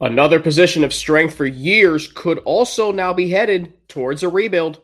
Another 0.00 0.40
position 0.40 0.82
of 0.82 0.94
strength 0.94 1.34
for 1.34 1.44
years 1.44 2.08
could 2.08 2.38
also 2.38 2.90
now 2.90 3.12
be 3.12 3.28
headed 3.28 3.72
towards 3.86 4.22
a 4.22 4.28
rebuild. 4.28 4.80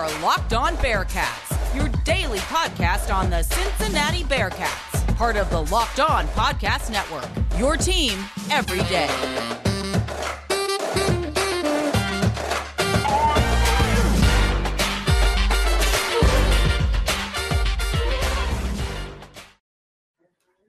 Our 0.00 0.10
Locked 0.20 0.52
On 0.52 0.76
Bearcats, 0.78 1.74
your 1.74 1.88
daily 2.04 2.38
podcast 2.40 3.14
on 3.14 3.30
the 3.30 3.42
Cincinnati 3.42 4.24
Bearcats, 4.24 5.16
part 5.16 5.36
of 5.36 5.48
the 5.50 5.62
Locked 5.62 6.00
On 6.00 6.26
Podcast 6.28 6.90
Network. 6.90 7.28
Your 7.58 7.76
team 7.76 8.18
every 8.50 8.82
day. 8.90 9.65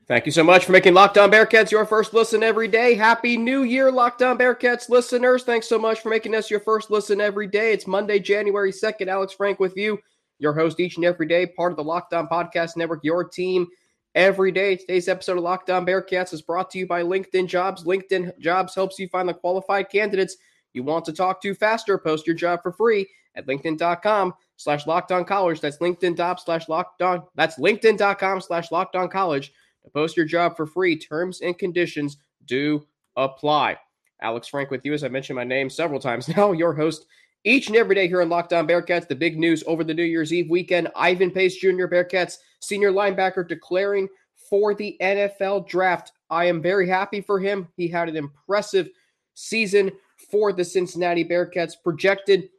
Thank 0.07 0.25
you 0.25 0.31
so 0.31 0.43
much 0.43 0.63
for 0.63 0.71
making 0.71 0.93
Locked 0.93 1.17
On 1.17 1.29
Bearcats 1.29 1.69
your 1.69 1.85
first 1.85 2.13
listen 2.13 2.41
every 2.41 2.69
day. 2.69 2.95
Happy 2.95 3.35
New 3.35 3.63
Year, 3.63 3.91
Locked 3.91 4.21
On 4.21 4.37
Bearcats 4.37 4.87
listeners. 4.87 5.43
Thanks 5.43 5.67
so 5.67 5.77
much 5.77 5.99
for 5.99 6.07
making 6.07 6.33
us 6.33 6.49
your 6.49 6.61
first 6.61 6.89
listen 6.89 7.19
every 7.19 7.45
day. 7.45 7.73
It's 7.73 7.87
Monday, 7.87 8.17
January 8.17 8.71
2nd. 8.71 9.09
Alex 9.09 9.33
Frank 9.33 9.59
with 9.59 9.75
you, 9.75 9.99
your 10.39 10.53
host 10.53 10.79
each 10.79 10.95
and 10.95 11.03
every 11.03 11.27
day, 11.27 11.45
part 11.45 11.73
of 11.73 11.75
the 11.75 11.83
Locked 11.83 12.13
On 12.13 12.25
Podcast 12.25 12.77
Network, 12.77 13.03
your 13.03 13.25
team 13.25 13.67
every 14.15 14.49
day. 14.49 14.77
Today's 14.77 15.09
episode 15.09 15.39
of 15.39 15.43
Locked 15.43 15.69
On 15.71 15.85
Bearcats 15.85 16.31
is 16.31 16.41
brought 16.41 16.69
to 16.71 16.77
you 16.77 16.87
by 16.87 17.03
LinkedIn 17.03 17.47
Jobs. 17.47 17.83
LinkedIn 17.83 18.39
Jobs 18.39 18.73
helps 18.73 18.97
you 18.99 19.09
find 19.09 19.27
the 19.27 19.33
qualified 19.33 19.89
candidates 19.89 20.37
you 20.71 20.83
want 20.83 21.03
to 21.03 21.11
talk 21.11 21.41
to 21.41 21.53
faster. 21.53 21.97
Post 21.97 22.25
your 22.25 22.35
job 22.35 22.61
for 22.63 22.71
free 22.71 23.05
at 23.35 23.45
linkedin.com 23.45 24.33
slash 24.55 24.85
lockdown 24.85 25.27
college. 25.27 25.59
That's 25.59 25.79
linkedin.com 25.79 26.37
slash 26.37 26.69
locked 26.69 27.01
on. 27.01 27.23
That's 27.35 27.59
linkedin.com 27.59 28.39
slash 28.39 28.69
lockdown 28.69 29.11
college 29.11 29.51
post 29.87 30.17
your 30.17 30.25
job 30.25 30.55
for 30.55 30.65
free. 30.65 30.97
Terms 30.97 31.41
and 31.41 31.57
conditions 31.57 32.17
do 32.45 32.85
apply. 33.15 33.77
Alex 34.21 34.47
Frank 34.47 34.71
with 34.71 34.83
you, 34.85 34.93
as 34.93 35.03
I 35.03 35.09
mentioned 35.09 35.35
my 35.35 35.43
name 35.43 35.69
several 35.69 35.99
times 35.99 36.27
now, 36.35 36.51
your 36.51 36.73
host 36.73 37.05
each 37.43 37.67
and 37.67 37.75
every 37.75 37.95
day 37.95 38.07
here 38.07 38.21
on 38.21 38.29
Locked 38.29 38.53
On 38.53 38.67
Bearcats. 38.67 39.07
The 39.07 39.15
big 39.15 39.37
news 39.37 39.63
over 39.67 39.83
the 39.83 39.93
New 39.93 40.03
Year's 40.03 40.33
Eve 40.33 40.49
weekend 40.49 40.89
Ivan 40.95 41.31
Pace 41.31 41.57
Jr., 41.57 41.85
Bearcats 41.85 42.37
senior 42.61 42.91
linebacker, 42.91 43.47
declaring 43.47 44.07
for 44.49 44.73
the 44.73 44.97
NFL 45.01 45.67
draft. 45.67 46.11
I 46.29 46.45
am 46.45 46.61
very 46.61 46.87
happy 46.87 47.21
for 47.21 47.39
him. 47.39 47.67
He 47.75 47.87
had 47.87 48.09
an 48.09 48.17
impressive 48.17 48.89
season 49.33 49.91
for 50.31 50.51
the 50.51 50.65
Cincinnati 50.65 51.23
Bearcats, 51.23 51.73
projected 51.81 52.49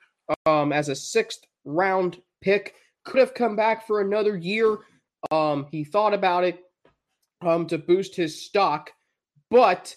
um, 0.46 0.72
as 0.72 0.88
a 0.88 0.94
sixth 0.94 1.40
round 1.64 2.20
pick. 2.40 2.74
Could 3.04 3.20
have 3.20 3.34
come 3.34 3.56
back 3.56 3.86
for 3.86 4.00
another 4.00 4.36
year. 4.36 4.78
Um, 5.30 5.66
he 5.70 5.84
thought 5.84 6.14
about 6.14 6.44
it, 6.44 6.60
um, 7.41 7.67
to 7.67 7.78
boost 7.78 8.17
his 8.17 8.44
stock. 8.44 8.91
But 9.50 9.97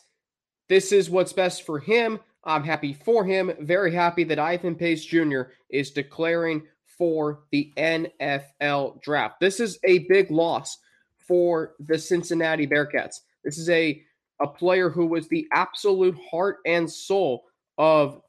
this 0.70 0.92
is 0.92 1.10
what's 1.10 1.34
best 1.34 1.66
for 1.66 1.80
him. 1.80 2.20
I'm 2.44 2.64
happy 2.64 2.94
for 2.94 3.24
him. 3.26 3.52
Very 3.60 3.94
happy 3.94 4.24
that 4.26 4.40
Ivan 4.40 4.76
Pace 4.76 5.06
Jr. 5.06 5.42
is 5.70 5.92
declaring 5.92 6.64
for 6.98 7.44
the 7.52 7.72
NFL 7.78 9.02
draft. 9.02 9.40
This 9.40 9.60
is 9.60 9.80
a 9.86 10.00
big 10.10 10.32
loss 10.32 10.78
for 11.18 11.74
the 11.80 11.98
Cincinnati 11.98 12.68
Bearcats. 12.68 13.18
This 13.44 13.58
is 13.58 13.70
a, 13.70 14.02
a 14.40 14.48
player 14.48 14.90
who 14.90 15.06
was 15.06 15.28
the 15.28 15.48
absolute 15.54 16.18
heart 16.30 16.58
and 16.66 16.90
soul 16.90 17.44
of 17.78 18.22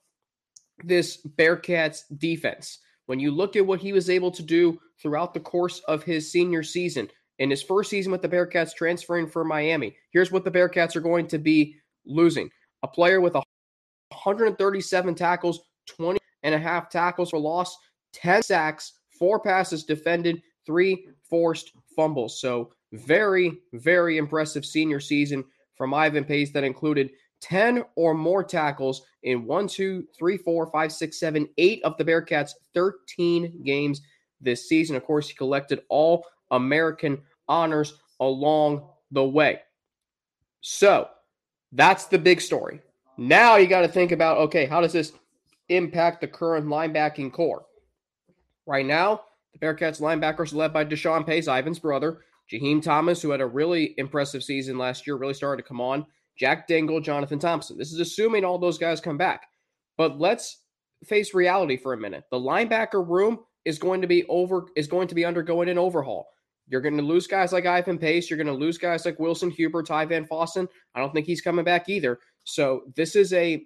this 0.85 1.25
Bearcats 1.37 2.01
defense. 2.19 2.79
When 3.07 3.21
you 3.21 3.31
look 3.31 3.57
at 3.57 3.67
what 3.67 3.81
he 3.81 3.93
was 3.93 4.09
able 4.09 4.31
to 4.33 4.43
do 4.43 4.79
throughout 5.01 5.35
the 5.35 5.41
course 5.41 5.81
of 5.89 6.03
his 6.03 6.31
senior 6.31 6.63
season, 6.63 7.09
in 7.43 7.51
his 7.51 7.61
first 7.61 7.91
season 7.91 8.12
with 8.12 8.23
the 8.23 8.29
Bearcats 8.29 8.73
transferring 8.73 9.27
from 9.27 9.48
Miami. 9.48 9.97
Here's 10.12 10.31
what 10.31 10.45
the 10.45 10.51
Bearcats 10.51 10.95
are 10.95 11.01
going 11.01 11.27
to 11.27 11.39
be 11.39 11.75
losing 12.07 12.49
a 12.84 12.89
player 12.89 13.21
with 13.21 13.34
137 13.34 15.15
tackles, 15.17 15.59
20 15.89 16.21
and 16.45 16.55
a 16.55 16.59
half 16.59 16.89
tackles 16.89 17.31
for 17.31 17.41
loss, 17.41 17.77
10 18.12 18.44
sacks, 18.44 18.93
four 19.19 19.41
passes 19.41 19.83
defended, 19.83 20.41
three 20.65 21.09
forced 21.28 21.72
fumbles. 21.97 22.41
So, 22.41 22.72
very, 22.93 23.59
very 23.72 24.19
impressive 24.19 24.65
senior 24.65 25.00
season 25.00 25.45
from 25.75 25.93
Ivan 25.95 26.25
Pace 26.25 26.53
that 26.53 26.62
included 26.62 27.11
10 27.41 27.83
or 27.97 28.15
more 28.15 28.45
tackles 28.45 29.03
in 29.25 29.47
one, 29.47 29.66
two, 29.66 30.06
three, 30.16 30.37
four, 30.37 30.71
five, 30.71 30.93
six, 30.93 31.19
seven, 31.19 31.49
eight 31.59 31.83
of 31.83 31.97
the 31.97 32.05
Bearcats' 32.05 32.53
13 32.72 33.65
games 33.65 34.00
this 34.41 34.69
season. 34.69 34.95
Of 34.95 35.05
course, 35.05 35.28
he 35.28 35.34
collected 35.34 35.81
all 35.89 36.25
American 36.53 37.19
honors 37.48 37.94
along 38.20 38.88
the 39.10 39.25
way. 39.25 39.60
So 40.60 41.08
that's 41.72 42.06
the 42.06 42.19
big 42.19 42.41
story. 42.41 42.80
Now 43.19 43.56
you 43.56 43.66
got 43.66 43.82
to 43.82 43.88
think 43.88 44.12
about 44.12 44.38
okay, 44.38 44.66
how 44.66 44.80
does 44.80 44.92
this 44.92 45.12
impact 45.69 46.20
the 46.20 46.28
current 46.28 46.66
linebacking 46.66 47.32
core? 47.32 47.64
Right 48.66 48.86
now, 48.86 49.22
the 49.53 49.58
Bearcats 49.58 50.00
linebackers 50.00 50.54
led 50.54 50.72
by 50.72 50.84
Deshaun 50.84 51.26
Pace, 51.26 51.48
Ivan's 51.48 51.78
brother, 51.78 52.20
Jaheim 52.50 52.82
Thomas, 52.82 53.20
who 53.20 53.30
had 53.30 53.41
a 53.41 53.47
really 53.47 53.94
impressive 53.98 54.44
season 54.44 54.78
last 54.78 55.06
year, 55.06 55.16
really 55.16 55.34
started 55.34 55.62
to 55.62 55.69
come 55.69 55.80
on, 55.80 56.06
Jack 56.36 56.66
Dingle, 56.66 57.00
Jonathan 57.00 57.38
Thompson. 57.38 57.76
This 57.76 57.92
is 57.92 58.00
assuming 58.00 58.44
all 58.44 58.59
those 58.59 58.78
guys 58.78 59.00
come 59.00 59.19
back. 59.19 59.48
But 59.97 60.19
let's 60.19 60.59
face 61.04 61.34
reality 61.34 61.76
for 61.76 61.92
a 61.92 61.98
minute. 61.98 62.24
The 62.30 62.38
linebacker 62.38 63.06
room 63.06 63.41
is 63.64 63.78
going 63.78 64.00
to 64.00 64.06
be 64.06 64.24
over 64.24 64.66
is 64.76 64.86
going 64.86 65.09
to 65.09 65.14
be 65.14 65.24
undergoing 65.24 65.69
an 65.69 65.78
overhaul. 65.78 66.28
You're 66.69 66.81
going 66.81 66.97
to 66.97 67.03
lose 67.03 67.27
guys 67.27 67.53
like 67.53 67.67
Ivan 67.67 67.99
Pace. 67.99 68.31
You're 68.31 68.37
going 68.37 68.47
to 68.47 68.53
lose 68.53 68.78
guys 68.78 69.05
like 69.05 69.19
Wilson 69.19 69.50
Huber, 69.50 69.83
Ty 69.83 70.06
Van 70.06 70.27
Fossen. 70.27 70.69
I 70.95 71.00
don't 71.00 71.12
think 71.12 71.27
he's 71.27 71.41
coming 71.41 71.65
back 71.65 71.89
either. 71.89 72.21
So 72.45 72.84
this 72.97 73.17
is 73.17 73.33
a 73.33 73.65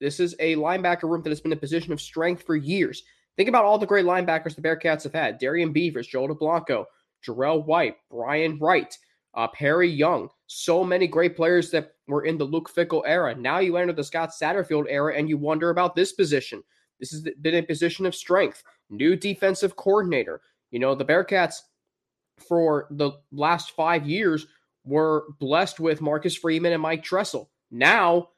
this 0.00 0.20
is 0.20 0.34
a 0.38 0.56
linebacker 0.56 1.04
room 1.04 1.22
that 1.22 1.30
has 1.30 1.40
been 1.40 1.52
a 1.52 1.56
position 1.56 1.92
of 1.92 2.00
strength 2.00 2.42
for 2.42 2.56
years. 2.56 3.02
Think 3.36 3.48
about 3.48 3.64
all 3.64 3.78
the 3.78 3.86
great 3.86 4.04
linebackers 4.04 4.54
the 4.54 4.62
Bearcats 4.62 5.02
have 5.04 5.14
had: 5.14 5.38
Darian 5.38 5.72
Beavers, 5.72 6.06
Joel 6.06 6.28
Dublanko, 6.28 6.84
Jarrell 7.26 7.64
White, 7.64 7.96
Brian 8.10 8.58
Wright, 8.58 8.96
uh, 9.34 9.48
Perry 9.48 9.90
Young. 9.90 10.28
So 10.46 10.84
many 10.84 11.06
great 11.06 11.36
players 11.36 11.70
that 11.70 11.92
were 12.06 12.24
in 12.24 12.38
the 12.38 12.44
Luke 12.44 12.70
Fickell 12.74 13.02
era. 13.06 13.34
Now 13.34 13.58
you 13.58 13.76
enter 13.76 13.92
the 13.92 14.04
Scott 14.04 14.30
Satterfield 14.30 14.86
era, 14.88 15.16
and 15.16 15.28
you 15.28 15.38
wonder 15.38 15.70
about 15.70 15.94
this 15.94 16.12
position. 16.12 16.62
This 17.00 17.10
has 17.10 17.26
been 17.40 17.56
a 17.56 17.62
position 17.62 18.06
of 18.06 18.14
strength. 18.14 18.62
New 18.90 19.16
defensive 19.16 19.76
coordinator. 19.76 20.40
You 20.70 20.78
know 20.78 20.94
the 20.94 21.04
Bearcats 21.04 21.56
for 22.38 22.86
the 22.90 23.12
last 23.32 23.72
five 23.72 24.06
years 24.06 24.46
were 24.84 25.24
blessed 25.38 25.80
with 25.80 26.00
Marcus 26.00 26.36
Freeman 26.36 26.72
and 26.72 26.82
Mike 26.82 27.02
Tressel. 27.02 27.50
Now, 27.70 28.28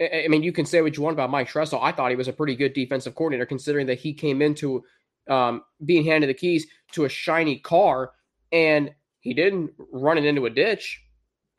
I 0.00 0.26
mean, 0.28 0.42
you 0.42 0.52
can 0.52 0.66
say 0.66 0.82
what 0.82 0.96
you 0.96 1.02
want 1.02 1.14
about 1.14 1.30
Mike 1.30 1.48
Tressel. 1.48 1.80
I 1.80 1.92
thought 1.92 2.10
he 2.10 2.16
was 2.16 2.28
a 2.28 2.32
pretty 2.32 2.56
good 2.56 2.72
defensive 2.72 3.14
coordinator, 3.14 3.46
considering 3.46 3.86
that 3.86 3.98
he 3.98 4.12
came 4.12 4.42
into 4.42 4.84
um, 5.28 5.62
being 5.84 6.04
handed 6.04 6.28
the 6.28 6.34
keys 6.34 6.66
to 6.92 7.04
a 7.04 7.08
shiny 7.08 7.58
car 7.58 8.12
and 8.52 8.92
he 9.20 9.32
didn't 9.32 9.70
run 9.92 10.18
it 10.18 10.24
into 10.24 10.46
a 10.46 10.50
ditch. 10.50 11.00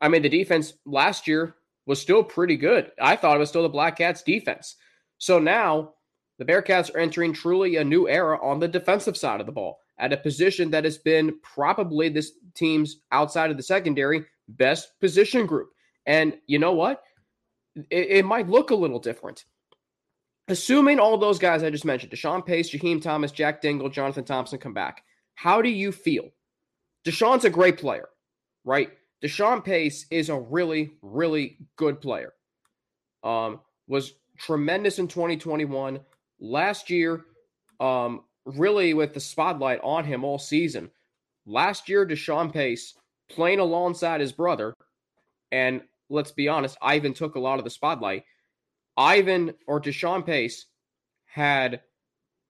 I 0.00 0.08
mean, 0.08 0.22
the 0.22 0.28
defense 0.28 0.74
last 0.84 1.26
year 1.26 1.56
was 1.86 2.00
still 2.00 2.22
pretty 2.22 2.56
good. 2.56 2.92
I 3.00 3.16
thought 3.16 3.36
it 3.36 3.40
was 3.40 3.48
still 3.48 3.62
the 3.62 3.68
Black 3.68 3.96
Cats 3.98 4.22
defense. 4.22 4.76
So 5.18 5.38
now 5.38 5.94
the 6.38 6.44
Bearcats 6.44 6.94
are 6.94 6.98
entering 6.98 7.32
truly 7.32 7.76
a 7.76 7.84
new 7.84 8.08
era 8.08 8.38
on 8.42 8.60
the 8.60 8.68
defensive 8.68 9.16
side 9.16 9.40
of 9.40 9.46
the 9.46 9.52
ball 9.52 9.80
at 9.98 10.12
a 10.12 10.16
position 10.16 10.70
that 10.70 10.84
has 10.84 10.98
been 10.98 11.38
probably 11.42 12.08
this 12.08 12.32
team's 12.54 12.98
outside 13.12 13.50
of 13.50 13.56
the 13.56 13.62
secondary 13.62 14.24
best 14.48 14.98
position 15.00 15.46
group. 15.46 15.70
And 16.06 16.36
you 16.46 16.58
know 16.58 16.72
what? 16.72 17.02
It, 17.90 18.08
it 18.10 18.24
might 18.24 18.48
look 18.48 18.70
a 18.70 18.74
little 18.74 18.98
different. 18.98 19.44
Assuming 20.48 21.00
all 21.00 21.18
those 21.18 21.38
guys 21.38 21.62
I 21.62 21.70
just 21.70 21.84
mentioned, 21.84 22.12
Deshaun 22.12 22.44
Pace, 22.44 22.70
Jaheim 22.70 23.02
Thomas, 23.02 23.32
Jack 23.32 23.60
Dingle, 23.60 23.88
Jonathan 23.88 24.24
Thompson 24.24 24.58
come 24.58 24.74
back, 24.74 25.02
how 25.34 25.60
do 25.60 25.68
you 25.68 25.90
feel? 25.90 26.30
Deshaun's 27.04 27.44
a 27.44 27.50
great 27.50 27.78
player, 27.78 28.08
right? 28.64 28.90
Deshaun 29.22 29.64
Pace 29.64 30.06
is 30.10 30.28
a 30.28 30.38
really, 30.38 30.92
really 31.02 31.58
good 31.76 32.00
player. 32.00 32.32
Um, 33.24 33.60
was 33.88 34.12
tremendous 34.38 34.98
in 34.98 35.08
2021. 35.08 36.00
Last 36.38 36.90
year, 36.90 37.24
um, 37.80 38.22
really 38.46 38.94
with 38.94 39.12
the 39.12 39.20
spotlight 39.20 39.80
on 39.82 40.04
him 40.04 40.24
all 40.24 40.38
season. 40.38 40.90
Last 41.44 41.88
year, 41.88 42.06
Deshaun 42.06 42.52
Pace 42.52 42.94
playing 43.28 43.58
alongside 43.58 44.20
his 44.20 44.32
brother, 44.32 44.74
and 45.52 45.82
let's 46.08 46.30
be 46.30 46.48
honest, 46.48 46.78
Ivan 46.80 47.12
took 47.12 47.34
a 47.34 47.40
lot 47.40 47.58
of 47.58 47.64
the 47.64 47.70
spotlight. 47.70 48.24
Ivan 48.96 49.54
or 49.66 49.80
Deshaun 49.80 50.24
Pace 50.24 50.66
had 51.26 51.82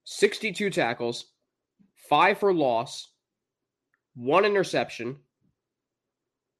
62 0.04 0.70
tackles, 0.70 1.26
five 2.08 2.38
for 2.38 2.54
loss, 2.54 3.08
one 4.14 4.44
interception. 4.44 5.16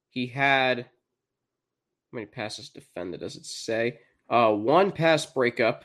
He 0.09 0.27
had 0.27 0.79
how 0.79 2.17
many 2.17 2.27
passes 2.27 2.71
defended? 2.71 3.21
Does 3.21 3.37
it 3.37 3.45
say? 3.45 3.99
Uh, 4.29 4.53
one 4.53 4.91
pass 4.91 5.27
breakup, 5.27 5.85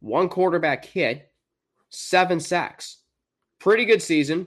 one 0.00 0.28
quarterback 0.28 0.84
hit, 0.84 1.31
seven 1.92 2.40
sacks. 2.40 2.98
Pretty 3.60 3.84
good 3.84 4.02
season. 4.02 4.46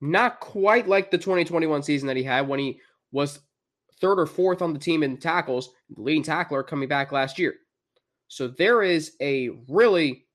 Not 0.00 0.40
quite 0.40 0.88
like 0.88 1.10
the 1.10 1.18
2021 1.18 1.82
season 1.82 2.06
that 2.08 2.16
he 2.16 2.22
had 2.22 2.48
when 2.48 2.58
he 2.58 2.80
was 3.12 3.40
third 4.00 4.18
or 4.18 4.26
fourth 4.26 4.62
on 4.62 4.72
the 4.72 4.78
team 4.78 5.02
in 5.02 5.16
tackles, 5.16 5.70
leading 5.96 6.22
tackler 6.22 6.62
coming 6.62 6.88
back 6.88 7.12
last 7.12 7.38
year. 7.38 7.54
So 8.28 8.48
there 8.48 8.82
is 8.82 9.12
a 9.20 9.50
really, 9.68 10.26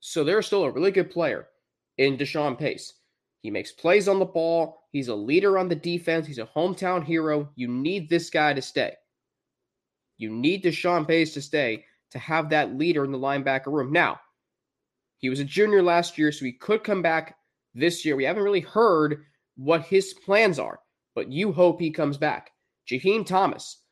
so 0.00 0.24
there's 0.24 0.46
still 0.46 0.64
a 0.64 0.70
really 0.70 0.90
good 0.90 1.10
player 1.10 1.48
in 1.96 2.16
Deshaun 2.16 2.58
Pace. 2.58 2.94
He 3.40 3.50
makes 3.50 3.72
plays 3.72 4.08
on 4.08 4.18
the 4.18 4.24
ball. 4.24 4.84
He's 4.92 5.08
a 5.08 5.14
leader 5.14 5.58
on 5.58 5.68
the 5.68 5.74
defense. 5.74 6.26
He's 6.26 6.38
a 6.38 6.46
hometown 6.46 7.04
hero. 7.04 7.50
You 7.56 7.68
need 7.68 8.08
this 8.08 8.30
guy 8.30 8.52
to 8.52 8.62
stay. 8.62 8.94
You 10.18 10.30
need 10.30 10.64
Deshaun 10.64 11.06
Pace 11.06 11.34
to 11.34 11.42
stay 11.42 11.84
to 12.10 12.18
have 12.18 12.50
that 12.50 12.76
leader 12.76 13.04
in 13.04 13.12
the 13.12 13.18
linebacker 13.18 13.72
room. 13.72 13.92
Now, 13.92 14.20
he 15.18 15.28
was 15.28 15.40
a 15.40 15.44
junior 15.44 15.82
last 15.82 16.16
year, 16.16 16.32
so 16.32 16.44
he 16.44 16.52
could 16.52 16.84
come 16.84 17.02
back 17.02 17.36
this 17.74 18.04
year. 18.04 18.16
We 18.16 18.24
haven't 18.24 18.42
really 18.42 18.60
heard 18.60 19.24
what 19.56 19.82
his 19.82 20.14
plans 20.14 20.58
are, 20.58 20.80
but 21.14 21.30
you 21.30 21.52
hope 21.52 21.80
he 21.80 21.90
comes 21.90 22.16
back. 22.16 22.52
Jaheim 22.88 23.26
Thomas. 23.26 23.82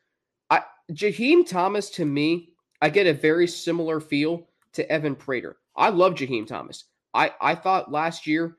I, 0.50 0.62
Jaheim 0.92 1.46
Thomas, 1.46 1.90
to 1.90 2.04
me, 2.04 2.50
I 2.80 2.90
get 2.90 3.06
a 3.06 3.12
very 3.12 3.46
similar 3.48 4.00
feel 4.00 4.48
to 4.72 4.90
Evan 4.90 5.16
Prater. 5.16 5.56
I 5.76 5.88
love 5.88 6.14
Jaheim 6.14 6.46
Thomas. 6.46 6.84
I, 7.12 7.32
I 7.40 7.54
thought 7.54 7.90
last 7.90 8.26
year 8.26 8.56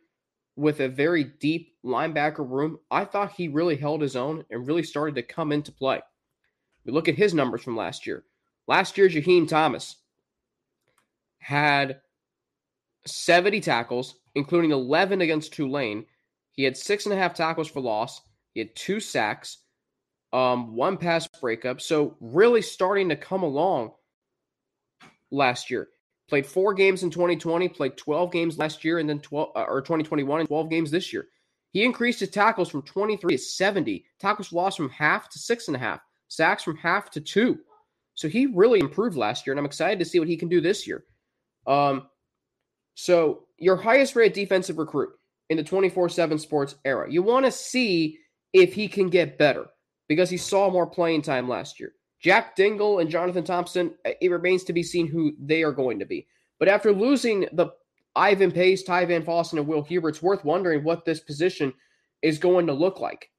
with 0.56 0.82
a 0.82 0.90
very 0.90 1.24
deep 1.24 1.76
linebacker 1.86 2.50
room, 2.50 2.80
I 2.92 3.06
thought 3.06 3.32
he 3.32 3.48
really 3.48 3.76
held 3.78 4.02
his 4.02 4.16
own 4.16 4.44
and 4.50 4.68
really 4.68 4.84
started 4.84 5.16
to 5.16 5.24
come 5.24 5.52
into 5.52 5.72
play. 5.72 6.02
We 6.84 6.92
look 6.92 7.08
at 7.08 7.16
his 7.16 7.34
numbers 7.34 7.62
from 7.62 7.78
last 7.78 8.08
year. 8.08 8.24
Last 8.68 8.98
year, 8.98 9.08
Jaheim 9.08 9.48
Thomas 9.48 9.98
had 11.40 12.02
70 13.08 13.62
tackles, 13.62 14.16
including 14.36 14.72
11 14.72 15.22
against 15.22 15.54
Tulane. 15.54 16.06
He 16.52 16.64
had 16.64 16.78
six 16.78 17.06
and 17.06 17.14
a 17.14 17.18
half 17.18 17.34
tackles 17.34 17.68
for 17.68 17.82
loss. 17.82 18.22
He 18.54 18.60
had 18.60 18.76
two 18.76 19.00
sacks, 19.00 19.60
um, 20.34 20.76
one 20.76 20.98
pass 20.98 21.28
breakup. 21.40 21.82
So 21.82 22.16
really 22.20 22.62
starting 22.62 23.10
to 23.10 23.16
come 23.16 23.44
along 23.44 23.92
last 25.32 25.70
year. 25.70 25.90
Played 26.30 26.46
four 26.46 26.74
games 26.74 27.04
in 27.04 27.10
2020, 27.10 27.70
played 27.70 27.96
12 27.96 28.32
games 28.32 28.58
last 28.58 28.84
year, 28.84 29.00
and 29.00 29.10
then 29.10 29.20
12 29.20 29.52
uh, 29.56 29.64
or 29.64 29.82
2021 29.82 30.42
and 30.42 30.50
12 30.50 30.70
games 30.70 30.92
this 30.92 31.14
year. 31.14 31.28
He 31.72 31.86
increased 31.86 32.20
his 32.20 32.30
tackles 32.30 32.70
from 32.70 32.82
23 32.82 33.38
to 33.38 33.38
70, 33.38 34.06
tackles 34.20 34.52
lost 34.52 34.78
from 34.78 34.90
half 34.90 35.30
to 35.30 35.40
six 35.40 35.68
and 35.68 35.76
a 35.76 35.80
half, 35.80 36.02
sacks 36.28 36.64
from 36.64 36.76
half 36.78 37.10
to 37.12 37.22
two. 37.22 37.60
So 38.16 38.28
he 38.28 38.48
really 38.48 38.80
improved 38.80 39.16
last 39.16 39.46
year, 39.46 39.54
and 39.54 39.60
I'm 39.60 39.66
excited 39.66 40.00
to 40.00 40.06
see 40.06 40.20
what 40.20 40.28
he 40.28 40.38
can 40.38 40.50
do 40.50 40.60
this 40.60 40.88
year. 40.88 41.04
Um, 41.68 42.08
so 43.00 43.44
your 43.60 43.76
highest 43.76 44.16
rated 44.16 44.34
defensive 44.34 44.80
recruit 44.80 45.12
in 45.52 45.58
the 45.58 45.64
24/7 45.64 46.40
sports 46.40 46.76
era, 46.84 47.10
you 47.10 47.22
want 47.22 47.46
to 47.46 47.52
see 47.52 48.18
if 48.54 48.74
he 48.74 48.88
can 48.88 49.08
get 49.08 49.38
better 49.38 49.68
because 50.08 50.32
he 50.32 50.38
saw 50.38 50.68
more 50.72 50.88
playing 50.88 51.22
time 51.22 51.48
last 51.48 51.80
year. 51.80 51.94
Jack 52.20 52.56
Dingle 52.56 52.98
and 52.98 53.08
Jonathan 53.08 53.44
Thompson, 53.44 53.94
uh, 54.04 54.14
it 54.20 54.32
remains 54.32 54.64
to 54.64 54.74
be 54.74 54.82
seen 54.82 55.06
who 55.06 55.36
they 55.40 55.62
are 55.62 55.72
going 55.72 56.00
to 56.00 56.08
be. 56.08 56.26
But 56.58 56.70
after 56.70 56.92
losing 56.92 57.42
the 57.52 57.68
Ivan 58.16 58.52
Pace, 58.52 58.82
Ty 58.82 59.06
Van 59.06 59.24
Fossen, 59.24 59.60
and 59.60 59.68
Will 59.68 59.84
Huber, 59.84 60.10
it's 60.10 60.24
worth 60.24 60.44
wondering 60.44 60.84
what 60.84 61.06
this 61.06 61.20
position 61.20 61.72
is 62.24 62.40
going 62.40 62.66
to 62.66 62.74
look 62.74 63.00
like. 63.00 63.30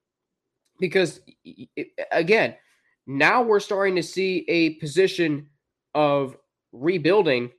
Because, 0.78 1.20
again, 2.12 2.54
now 3.08 3.42
we're 3.42 3.58
starting 3.58 3.96
to 3.96 4.04
see 4.04 4.44
a 4.46 4.74
position 4.74 5.48
of 5.96 6.36
rebuilding 6.70 7.50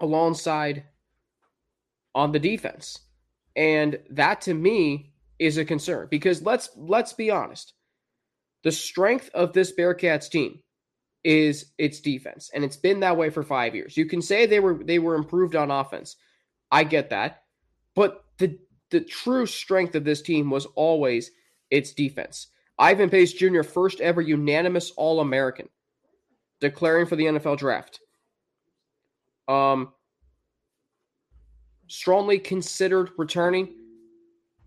alongside 0.00 0.84
on 2.14 2.32
the 2.32 2.38
defense. 2.38 3.00
And 3.56 3.98
that 4.10 4.40
to 4.42 4.54
me 4.54 5.12
is 5.38 5.58
a 5.58 5.64
concern 5.64 6.08
because 6.10 6.42
let's 6.42 6.70
let's 6.76 7.12
be 7.12 7.30
honest. 7.30 7.74
The 8.62 8.72
strength 8.72 9.30
of 9.34 9.52
this 9.52 9.72
Bearcats 9.76 10.30
team 10.30 10.60
is 11.22 11.72
its 11.78 12.00
defense, 12.00 12.50
and 12.54 12.64
it's 12.64 12.76
been 12.76 13.00
that 13.00 13.16
way 13.16 13.30
for 13.30 13.42
five 13.42 13.74
years. 13.74 13.96
You 13.96 14.06
can 14.06 14.22
say 14.22 14.46
they 14.46 14.60
were 14.60 14.82
they 14.82 14.98
were 14.98 15.14
improved 15.14 15.54
on 15.54 15.70
offense. 15.70 16.16
I 16.70 16.84
get 16.84 17.10
that, 17.10 17.42
but 17.94 18.24
the 18.38 18.58
the 18.90 19.00
true 19.00 19.46
strength 19.46 19.94
of 19.94 20.04
this 20.04 20.22
team 20.22 20.50
was 20.50 20.66
always 20.74 21.30
its 21.70 21.92
defense. 21.92 22.48
Ivan 22.78 23.10
Pace 23.10 23.32
Jr., 23.32 23.62
first 23.62 24.00
ever 24.00 24.20
unanimous 24.20 24.92
All 24.96 25.20
American, 25.20 25.68
declaring 26.60 27.06
for 27.06 27.16
the 27.16 27.24
NFL 27.24 27.58
draft. 27.58 28.00
Um, 29.48 29.92
strongly 31.88 32.38
considered 32.38 33.10
returning, 33.18 33.74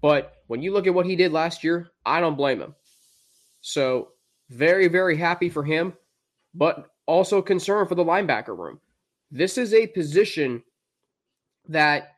but 0.01 0.43
when 0.47 0.61
you 0.61 0.71
look 0.71 0.87
at 0.87 0.93
what 0.93 1.05
he 1.05 1.15
did 1.15 1.31
last 1.31 1.63
year, 1.63 1.89
I 2.05 2.19
don't 2.19 2.37
blame 2.37 2.61
him. 2.61 2.75
So, 3.61 4.09
very, 4.49 4.87
very 4.87 5.17
happy 5.17 5.49
for 5.49 5.63
him, 5.63 5.93
but 6.53 6.89
also 7.05 7.41
concerned 7.41 7.89
for 7.89 7.95
the 7.95 8.05
linebacker 8.05 8.57
room. 8.57 8.79
This 9.31 9.57
is 9.57 9.73
a 9.73 9.87
position 9.87 10.63
that 11.67 12.13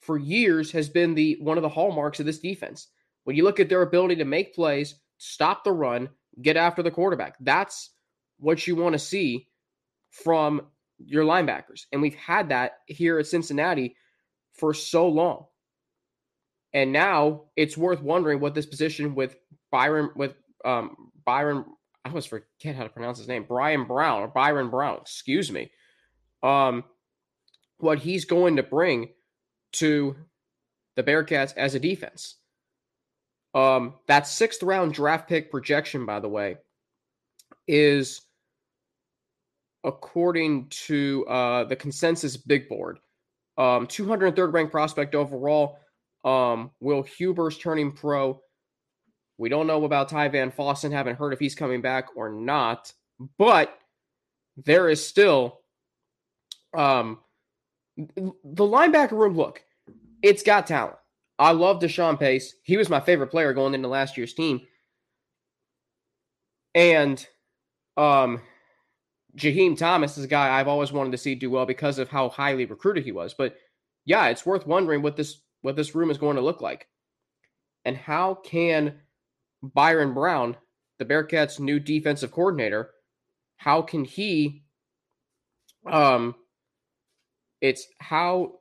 for 0.00 0.18
years 0.18 0.70
has 0.70 0.88
been 0.88 1.14
the 1.14 1.36
one 1.40 1.58
of 1.58 1.62
the 1.62 1.68
hallmarks 1.68 2.20
of 2.20 2.26
this 2.26 2.38
defense. 2.38 2.88
When 3.24 3.36
you 3.36 3.44
look 3.44 3.60
at 3.60 3.68
their 3.68 3.82
ability 3.82 4.16
to 4.16 4.24
make 4.24 4.54
plays, 4.54 4.96
stop 5.18 5.64
the 5.64 5.72
run, 5.72 6.08
get 6.42 6.56
after 6.56 6.82
the 6.82 6.90
quarterback, 6.90 7.36
that's 7.40 7.90
what 8.38 8.66
you 8.66 8.76
want 8.76 8.92
to 8.92 8.98
see 8.98 9.48
from 10.10 10.62
your 10.98 11.24
linebackers. 11.24 11.86
And 11.92 12.00
we've 12.00 12.14
had 12.14 12.50
that 12.50 12.78
here 12.86 13.18
at 13.18 13.26
Cincinnati 13.26 13.96
for 14.52 14.74
so 14.74 15.08
long. 15.08 15.46
And 16.72 16.92
now 16.92 17.42
it's 17.56 17.76
worth 17.76 18.02
wondering 18.02 18.40
what 18.40 18.54
this 18.54 18.66
position 18.66 19.14
with 19.14 19.36
Byron 19.70 20.10
with 20.16 20.34
um, 20.64 21.10
Byron, 21.24 21.64
I 22.04 22.08
always 22.08 22.26
forget 22.26 22.74
how 22.74 22.82
to 22.82 22.88
pronounce 22.88 23.18
his 23.18 23.28
name, 23.28 23.44
Bryan 23.44 23.84
Brown 23.84 24.22
or 24.22 24.28
Byron 24.28 24.70
Brown, 24.70 24.98
excuse 25.00 25.50
me. 25.50 25.70
Um, 26.42 26.84
what 27.78 27.98
he's 27.98 28.24
going 28.24 28.56
to 28.56 28.62
bring 28.62 29.10
to 29.74 30.16
the 30.96 31.02
Bearcats 31.02 31.54
as 31.56 31.74
a 31.74 31.80
defense. 31.80 32.36
Um, 33.54 33.94
that 34.08 34.26
sixth 34.26 34.62
round 34.62 34.94
draft 34.94 35.28
pick 35.28 35.50
projection, 35.50 36.06
by 36.06 36.20
the 36.20 36.28
way, 36.28 36.56
is 37.68 38.22
according 39.84 40.66
to 40.68 41.24
uh, 41.28 41.64
the 41.64 41.76
consensus 41.76 42.36
big 42.36 42.68
board. 42.68 42.98
Um, 43.56 43.86
203rd 43.86 44.52
ranked 44.52 44.72
prospect 44.72 45.14
overall. 45.14 45.78
Um, 46.24 46.70
Will 46.80 47.02
Huber's 47.02 47.58
turning 47.58 47.92
pro. 47.92 48.40
We 49.36 49.48
don't 49.48 49.66
know 49.66 49.84
about 49.84 50.08
Ty 50.08 50.28
Van 50.28 50.50
Fossen. 50.50 50.90
Haven't 50.90 51.16
heard 51.16 51.32
if 51.32 51.38
he's 51.38 51.54
coming 51.54 51.80
back 51.80 52.16
or 52.16 52.30
not. 52.30 52.92
But 53.38 53.76
there 54.56 54.88
is 54.88 55.04
still 55.04 55.60
um 56.76 57.18
the 57.96 58.64
linebacker 58.64 59.12
room. 59.12 59.36
Look, 59.36 59.62
it's 60.22 60.42
got 60.42 60.66
talent. 60.66 60.96
I 61.38 61.52
love 61.52 61.80
Deshaun 61.80 62.18
Pace. 62.18 62.54
He 62.62 62.76
was 62.76 62.88
my 62.88 63.00
favorite 63.00 63.28
player 63.28 63.52
going 63.52 63.74
into 63.74 63.88
last 63.88 64.16
year's 64.16 64.34
team. 64.34 64.60
And 66.74 67.24
um 67.96 68.40
Jaheim 69.36 69.76
Thomas 69.76 70.16
is 70.16 70.24
a 70.24 70.28
guy 70.28 70.58
I've 70.58 70.68
always 70.68 70.92
wanted 70.92 71.12
to 71.12 71.18
see 71.18 71.34
do 71.34 71.50
well 71.50 71.66
because 71.66 71.98
of 71.98 72.08
how 72.08 72.28
highly 72.28 72.66
recruited 72.66 73.04
he 73.04 73.12
was. 73.12 73.34
But 73.34 73.56
yeah, 74.04 74.26
it's 74.28 74.46
worth 74.46 74.66
wondering 74.66 75.02
what 75.02 75.16
this 75.16 75.40
what 75.62 75.76
this 75.76 75.94
room 75.94 76.10
is 76.10 76.18
going 76.18 76.36
to 76.36 76.42
look 76.42 76.60
like. 76.60 76.88
And 77.84 77.96
how 77.96 78.34
can 78.34 79.00
Byron 79.62 80.14
Brown, 80.14 80.56
the 80.98 81.04
Bearcats' 81.04 81.58
new 81.58 81.80
defensive 81.80 82.30
coordinator, 82.30 82.90
how 83.56 83.82
can 83.82 84.04
he 84.04 84.62
um 85.90 86.34
it's 87.60 87.86
how 87.98 88.52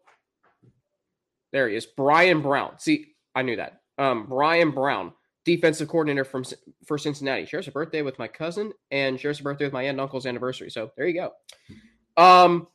there 1.51 1.69
he 1.69 1.75
is, 1.75 1.85
Bryan 1.85 2.41
Brown. 2.41 2.79
See, 2.79 3.13
I 3.35 3.43
knew 3.43 3.57
that. 3.57 3.81
Um 3.97 4.25
Bryan 4.25 4.71
Brown, 4.71 5.13
defensive 5.45 5.87
coordinator 5.87 6.23
from 6.23 6.43
for 6.85 6.97
Cincinnati. 6.97 7.45
Shares 7.45 7.67
a 7.67 7.71
birthday 7.71 8.01
with 8.01 8.19
my 8.19 8.27
cousin 8.27 8.73
and 8.91 9.19
shares 9.19 9.39
a 9.39 9.43
birthday 9.43 9.65
with 9.65 9.73
my 9.73 9.83
aunt 9.83 9.91
and 9.91 10.01
uncle's 10.01 10.25
anniversary. 10.25 10.69
So 10.69 10.91
there 10.95 11.07
you 11.07 11.13
go. 11.13 11.33
Um 12.21 12.67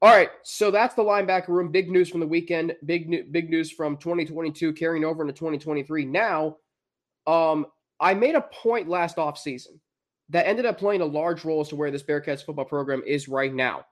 all 0.00 0.14
right, 0.14 0.30
so 0.44 0.70
that's 0.70 0.94
the 0.94 1.02
linebacker 1.02 1.48
room. 1.48 1.72
Big 1.72 1.90
news 1.90 2.08
from 2.08 2.20
the 2.20 2.26
weekend. 2.26 2.76
Big 2.84 3.32
big 3.32 3.50
news 3.50 3.70
from 3.70 3.96
2022 3.96 4.72
carrying 4.74 5.04
over 5.04 5.22
into 5.22 5.32
2023. 5.32 6.04
Now, 6.04 6.56
um, 7.26 7.66
I 7.98 8.14
made 8.14 8.36
a 8.36 8.42
point 8.42 8.88
last 8.88 9.16
offseason 9.16 9.80
that 10.28 10.46
ended 10.46 10.66
up 10.66 10.78
playing 10.78 11.00
a 11.00 11.06
large 11.06 11.44
role 11.44 11.62
as 11.62 11.68
to 11.70 11.76
where 11.76 11.90
this 11.90 12.04
Bearcats 12.04 12.44
football 12.44 12.64
program 12.64 13.02
is 13.06 13.28
right 13.28 13.52
now. 13.52 13.86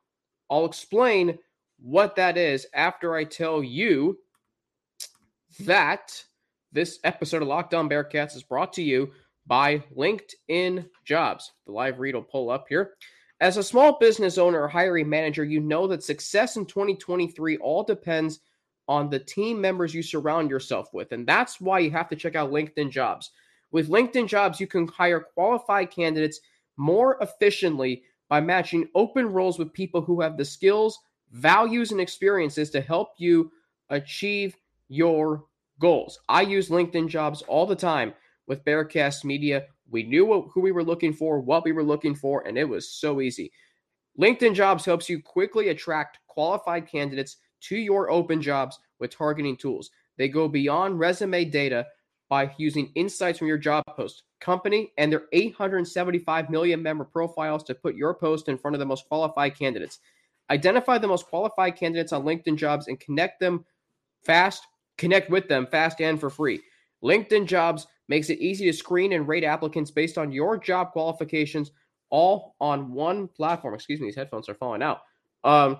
I'll 0.48 0.64
explain 0.64 1.38
what 1.80 2.14
that 2.16 2.36
is 2.36 2.66
after 2.72 3.16
I 3.16 3.24
tell 3.24 3.62
you 3.62 4.18
that 5.60 6.22
this 6.76 6.98
episode 7.04 7.40
of 7.40 7.48
Locked 7.48 7.72
On 7.72 7.88
Bearcats 7.88 8.36
is 8.36 8.42
brought 8.42 8.74
to 8.74 8.82
you 8.82 9.10
by 9.46 9.78
LinkedIn 9.96 10.86
Jobs. 11.06 11.52
The 11.64 11.72
live 11.72 11.98
read 11.98 12.14
will 12.14 12.22
pull 12.22 12.50
up 12.50 12.66
here. 12.68 12.96
As 13.40 13.56
a 13.56 13.62
small 13.62 13.98
business 13.98 14.36
owner 14.36 14.60
or 14.60 14.68
hiring 14.68 15.08
manager, 15.08 15.42
you 15.42 15.58
know 15.58 15.86
that 15.86 16.02
success 16.02 16.56
in 16.56 16.66
2023 16.66 17.56
all 17.58 17.82
depends 17.82 18.40
on 18.88 19.08
the 19.08 19.18
team 19.18 19.58
members 19.58 19.94
you 19.94 20.02
surround 20.02 20.50
yourself 20.50 20.92
with. 20.92 21.12
And 21.12 21.26
that's 21.26 21.62
why 21.62 21.78
you 21.78 21.90
have 21.92 22.10
to 22.10 22.16
check 22.16 22.36
out 22.36 22.52
LinkedIn 22.52 22.90
Jobs. 22.90 23.30
With 23.70 23.88
LinkedIn 23.88 24.28
jobs, 24.28 24.60
you 24.60 24.66
can 24.66 24.86
hire 24.86 25.20
qualified 25.20 25.90
candidates 25.90 26.40
more 26.76 27.16
efficiently 27.22 28.02
by 28.28 28.42
matching 28.42 28.86
open 28.94 29.32
roles 29.32 29.58
with 29.58 29.72
people 29.72 30.02
who 30.02 30.20
have 30.20 30.36
the 30.36 30.44
skills, 30.44 30.98
values, 31.32 31.90
and 31.90 32.02
experiences 32.02 32.68
to 32.68 32.82
help 32.82 33.14
you 33.16 33.50
achieve 33.88 34.54
your 34.88 35.46
goals. 35.80 36.18
I 36.28 36.42
use 36.42 36.68
LinkedIn 36.68 37.08
jobs 37.08 37.42
all 37.42 37.66
the 37.66 37.76
time 37.76 38.14
with 38.46 38.64
Bearcast 38.64 39.24
Media. 39.24 39.64
We 39.90 40.02
knew 40.02 40.24
what, 40.24 40.48
who 40.52 40.60
we 40.60 40.72
were 40.72 40.84
looking 40.84 41.12
for, 41.12 41.40
what 41.40 41.64
we 41.64 41.72
were 41.72 41.84
looking 41.84 42.14
for, 42.14 42.46
and 42.46 42.56
it 42.58 42.68
was 42.68 42.90
so 42.90 43.20
easy. 43.20 43.52
LinkedIn 44.18 44.54
jobs 44.54 44.84
helps 44.84 45.08
you 45.08 45.22
quickly 45.22 45.68
attract 45.68 46.18
qualified 46.26 46.88
candidates 46.88 47.36
to 47.60 47.76
your 47.76 48.10
open 48.10 48.40
jobs 48.40 48.78
with 48.98 49.16
targeting 49.16 49.56
tools. 49.56 49.90
They 50.16 50.28
go 50.28 50.48
beyond 50.48 50.98
resume 50.98 51.44
data 51.44 51.86
by 52.28 52.52
using 52.58 52.90
insights 52.94 53.38
from 53.38 53.48
your 53.48 53.58
job 53.58 53.84
post, 53.88 54.24
company, 54.40 54.92
and 54.98 55.12
their 55.12 55.24
875 55.32 56.50
million 56.50 56.82
member 56.82 57.04
profiles 57.04 57.62
to 57.64 57.74
put 57.74 57.94
your 57.94 58.14
post 58.14 58.48
in 58.48 58.58
front 58.58 58.74
of 58.74 58.80
the 58.80 58.86
most 58.86 59.06
qualified 59.08 59.56
candidates. 59.56 60.00
Identify 60.50 60.98
the 60.98 61.08
most 61.08 61.26
qualified 61.26 61.76
candidates 61.76 62.12
on 62.12 62.24
LinkedIn 62.24 62.56
jobs 62.56 62.88
and 62.88 62.98
connect 62.98 63.40
them 63.40 63.64
fast, 64.24 64.66
connect 64.98 65.30
with 65.30 65.48
them 65.48 65.66
fast 65.66 66.00
and 66.00 66.18
for 66.18 66.30
free. 66.30 66.60
LinkedIn 67.02 67.46
jobs 67.46 67.86
makes 68.08 68.30
it 68.30 68.38
easy 68.38 68.66
to 68.66 68.72
screen 68.72 69.12
and 69.12 69.28
rate 69.28 69.44
applicants 69.44 69.90
based 69.90 70.18
on 70.18 70.32
your 70.32 70.56
job 70.56 70.92
qualifications 70.92 71.72
all 72.10 72.54
on 72.60 72.92
one 72.92 73.28
platform. 73.28 73.74
Excuse 73.74 74.00
me, 74.00 74.06
these 74.06 74.16
headphones 74.16 74.48
are 74.48 74.54
falling 74.54 74.82
out. 74.82 75.00
Um, 75.44 75.78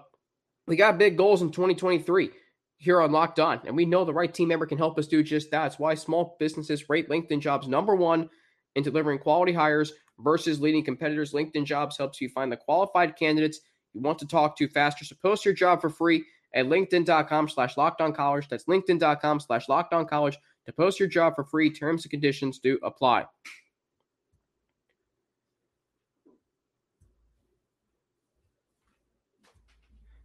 we 0.67 0.77
got 0.77 0.99
big 0.99 1.17
goals 1.17 1.43
in 1.43 1.51
2023 1.51 2.31
here 2.79 3.01
on 3.01 3.13
Locked 3.13 3.41
On, 3.41 3.61
and 3.65 3.77
we 3.77 3.85
know 3.85 4.05
the 4.05 4.13
right 4.13 4.33
team 4.33 4.49
member 4.49 4.67
can 4.67 4.79
help 4.79 4.99
us 4.99 5.07
do 5.07 5.23
just 5.23 5.51
that. 5.51 5.63
That's 5.63 5.79
why 5.79 5.95
small 5.95 6.37
businesses 6.39 6.89
rate 6.89 7.09
LinkedIn 7.09 7.41
jobs 7.41 7.69
number 7.69 7.95
one 7.95 8.29
in 8.75 8.83
delivering 8.83 9.19
quality 9.19 9.53
hires 9.53 9.93
versus 10.19 10.61
leading 10.61 10.85
competitors. 10.85 11.33
LinkedIn 11.33 11.65
jobs 11.65 11.97
helps 11.97 12.21
you 12.21 12.29
find 12.29 12.51
the 12.51 12.57
qualified 12.57 13.17
candidates 13.17 13.61
you 13.95 14.03
want 14.03 14.19
to 14.19 14.27
talk 14.27 14.57
to 14.59 14.69
faster. 14.69 15.05
So 15.05 15.17
post 15.23 15.45
your 15.45 15.55
job 15.55 15.81
for 15.81 15.89
free 15.89 16.25
at 16.57 16.67
linkedin.com 16.67 17.49
slash 17.49 17.75
college. 17.75 18.49
That's 18.49 18.65
linkedin.com 18.65 19.41
slash 19.41 19.67
college 19.67 20.39
to 20.65 20.73
post 20.73 20.99
your 20.99 21.09
job 21.09 21.37
for 21.37 21.45
free. 21.45 21.71
Terms 21.71 22.05
and 22.05 22.11
conditions 22.11 22.59
do 22.59 22.79
apply. 22.83 23.27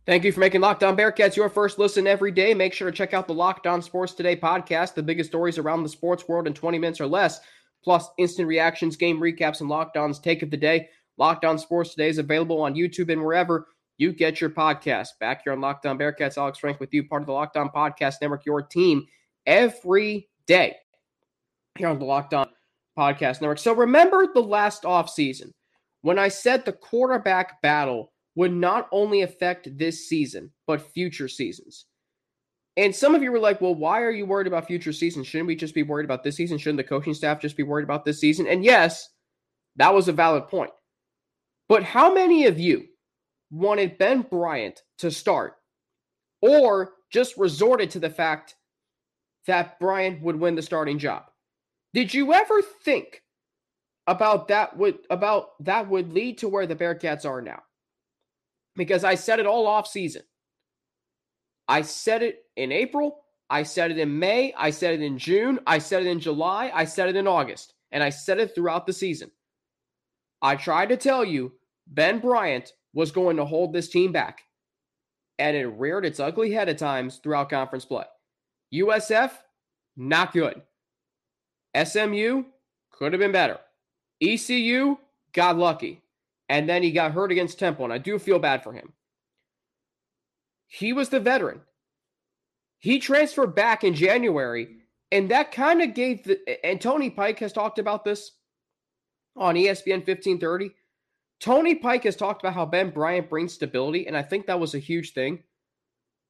Thank 0.07 0.23
you 0.23 0.31
for 0.31 0.39
making 0.39 0.61
Locked 0.61 0.83
On 0.83 0.97
Bearcats 0.97 1.35
your 1.35 1.47
first 1.47 1.77
listen 1.77 2.07
every 2.07 2.31
day. 2.31 2.55
Make 2.55 2.73
sure 2.73 2.89
to 2.89 2.97
check 2.97 3.13
out 3.13 3.27
the 3.27 3.35
Locked 3.35 3.67
On 3.67 3.83
Sports 3.83 4.13
Today 4.13 4.35
podcast, 4.35 4.95
the 4.95 5.03
biggest 5.03 5.29
stories 5.29 5.59
around 5.59 5.83
the 5.83 5.89
sports 5.89 6.27
world 6.27 6.47
in 6.47 6.53
20 6.55 6.79
minutes 6.79 6.99
or 6.99 7.05
less, 7.05 7.39
plus 7.83 8.09
instant 8.17 8.47
reactions, 8.47 8.95
game 8.95 9.19
recaps, 9.19 9.61
and 9.61 9.69
Locked 9.69 9.97
On's 9.97 10.17
take 10.17 10.41
of 10.41 10.49
the 10.49 10.57
day. 10.57 10.89
Locked 11.17 11.45
On 11.45 11.59
Sports 11.59 11.91
Today 11.91 12.09
is 12.09 12.17
available 12.17 12.61
on 12.63 12.73
YouTube 12.73 13.11
and 13.11 13.23
wherever 13.23 13.67
you 14.01 14.11
get 14.11 14.41
your 14.41 14.49
podcast. 14.49 15.09
Back 15.19 15.43
here 15.43 15.53
on 15.53 15.61
Locked 15.61 15.85
On 15.85 15.95
Bearcats, 15.95 16.35
Alex 16.35 16.57
Frank 16.57 16.79
with 16.79 16.91
you, 16.91 17.07
part 17.07 17.21
of 17.21 17.27
the 17.27 17.33
Locked 17.33 17.55
On 17.55 17.69
Podcast 17.69 18.15
Network, 18.19 18.47
your 18.47 18.63
team 18.63 19.05
every 19.45 20.27
day 20.47 20.75
here 21.77 21.87
on 21.87 21.99
the 21.99 22.05
Locked 22.05 22.33
On 22.33 22.49
Podcast 22.97 23.41
Network. 23.41 23.59
So 23.59 23.73
remember 23.75 24.27
the 24.33 24.41
last 24.41 24.83
offseason 24.83 25.51
when 26.01 26.17
I 26.17 26.29
said 26.29 26.65
the 26.65 26.73
quarterback 26.73 27.61
battle 27.61 28.11
would 28.33 28.51
not 28.51 28.89
only 28.91 29.21
affect 29.21 29.77
this 29.77 30.09
season, 30.09 30.51
but 30.65 30.81
future 30.81 31.27
seasons. 31.27 31.85
And 32.77 32.95
some 32.95 33.13
of 33.13 33.21
you 33.21 33.31
were 33.31 33.39
like, 33.39 33.61
well, 33.61 33.75
why 33.75 34.01
are 34.01 34.11
you 34.11 34.25
worried 34.25 34.47
about 34.47 34.65
future 34.65 34.93
seasons? 34.93 35.27
Shouldn't 35.27 35.47
we 35.47 35.55
just 35.55 35.75
be 35.75 35.83
worried 35.83 36.05
about 36.05 36.23
this 36.23 36.37
season? 36.37 36.57
Shouldn't 36.57 36.77
the 36.77 36.83
coaching 36.83 37.13
staff 37.13 37.39
just 37.39 37.55
be 37.55 37.63
worried 37.63 37.83
about 37.83 38.05
this 38.05 38.19
season? 38.19 38.47
And 38.47 38.63
yes, 38.63 39.09
that 39.75 39.93
was 39.93 40.07
a 40.07 40.13
valid 40.13 40.47
point. 40.47 40.71
But 41.69 41.83
how 41.83 42.11
many 42.13 42.47
of 42.47 42.59
you 42.59 42.87
wanted 43.51 43.97
Ben 43.97 44.21
Bryant 44.21 44.81
to 44.99 45.11
start 45.11 45.57
or 46.41 46.93
just 47.11 47.37
resorted 47.37 47.91
to 47.91 47.99
the 47.99 48.09
fact 48.09 48.55
that 49.47 49.79
Bryant 49.79 50.21
would 50.21 50.39
win 50.39 50.55
the 50.55 50.61
starting 50.61 50.97
job? 50.97 51.25
Did 51.93 52.13
you 52.13 52.33
ever 52.33 52.61
think 52.61 53.21
about 54.07 54.47
that 54.47 54.77
would 54.77 54.99
about 55.09 55.63
that 55.63 55.89
would 55.89 56.13
lead 56.13 56.39
to 56.39 56.49
where 56.49 56.65
the 56.65 56.75
Bearcats 56.75 57.25
are 57.25 57.41
now? 57.41 57.61
because 58.75 59.03
I 59.03 59.15
said 59.15 59.39
it 59.39 59.45
all 59.45 59.67
off 59.67 59.87
season. 59.87 60.23
I 61.67 61.81
said 61.81 62.23
it 62.23 62.43
in 62.55 62.71
April. 62.71 63.23
I 63.49 63.63
said 63.63 63.91
it 63.91 63.97
in 63.97 64.17
May. 64.19 64.53
I 64.57 64.71
said 64.71 64.93
it 64.93 65.03
in 65.03 65.17
June. 65.17 65.59
I 65.67 65.79
said 65.79 66.05
it 66.05 66.09
in 66.09 66.19
July. 66.19 66.71
I 66.73 66.85
said 66.85 67.09
it 67.09 67.15
in 67.15 67.27
August. 67.27 67.73
And 67.91 68.01
I 68.01 68.09
said 68.09 68.39
it 68.39 68.55
throughout 68.55 68.85
the 68.85 68.93
season. 68.93 69.31
I 70.41 70.55
tried 70.55 70.89
to 70.89 70.97
tell 70.97 71.23
you 71.23 71.53
Ben 71.87 72.19
Bryant 72.19 72.71
was 72.93 73.11
going 73.11 73.37
to 73.37 73.45
hold 73.45 73.73
this 73.73 73.89
team 73.89 74.11
back. 74.11 74.41
And 75.39 75.55
it 75.55 75.67
reared 75.67 76.05
its 76.05 76.19
ugly 76.19 76.51
head 76.51 76.69
at 76.69 76.77
times 76.77 77.17
throughout 77.17 77.49
conference 77.49 77.85
play. 77.85 78.05
USF, 78.73 79.31
not 79.97 80.33
good. 80.33 80.61
SMU, 81.83 82.43
could 82.91 83.13
have 83.13 83.19
been 83.19 83.31
better. 83.31 83.59
ECU, 84.21 84.97
got 85.33 85.57
lucky 85.57 86.01
and 86.51 86.67
then 86.67 86.83
he 86.83 86.91
got 86.91 87.13
hurt 87.13 87.31
against 87.31 87.57
Temple, 87.57 87.85
and 87.85 87.93
I 87.93 87.97
do 87.97 88.19
feel 88.19 88.37
bad 88.37 88.61
for 88.61 88.73
him. 88.73 88.91
He 90.67 90.91
was 90.91 91.07
the 91.07 91.21
veteran. 91.21 91.61
He 92.79 92.99
transferred 92.99 93.55
back 93.55 93.85
in 93.85 93.93
January, 93.93 94.67
and 95.13 95.31
that 95.31 95.53
kind 95.53 95.81
of 95.81 95.93
gave 95.93 96.25
the 96.25 96.37
and 96.65 96.81
Tony 96.81 97.09
Pike 97.09 97.39
has 97.39 97.53
talked 97.53 97.79
about 97.79 98.03
this 98.03 98.31
on 99.37 99.55
ESPN 99.55 100.05
1530. 100.05 100.71
Tony 101.41 101.73
Pike 101.73 102.03
has 102.03 102.15
talked 102.15 102.43
about 102.43 102.53
how 102.53 102.65
Ben 102.65 102.91
Bryant 102.91 103.27
brings 103.27 103.53
stability, 103.53 104.05
and 104.07 104.15
I 104.15 104.21
think 104.21 104.45
that 104.45 104.59
was 104.59 104.75
a 104.75 104.79
huge 104.79 105.13
thing. 105.13 105.43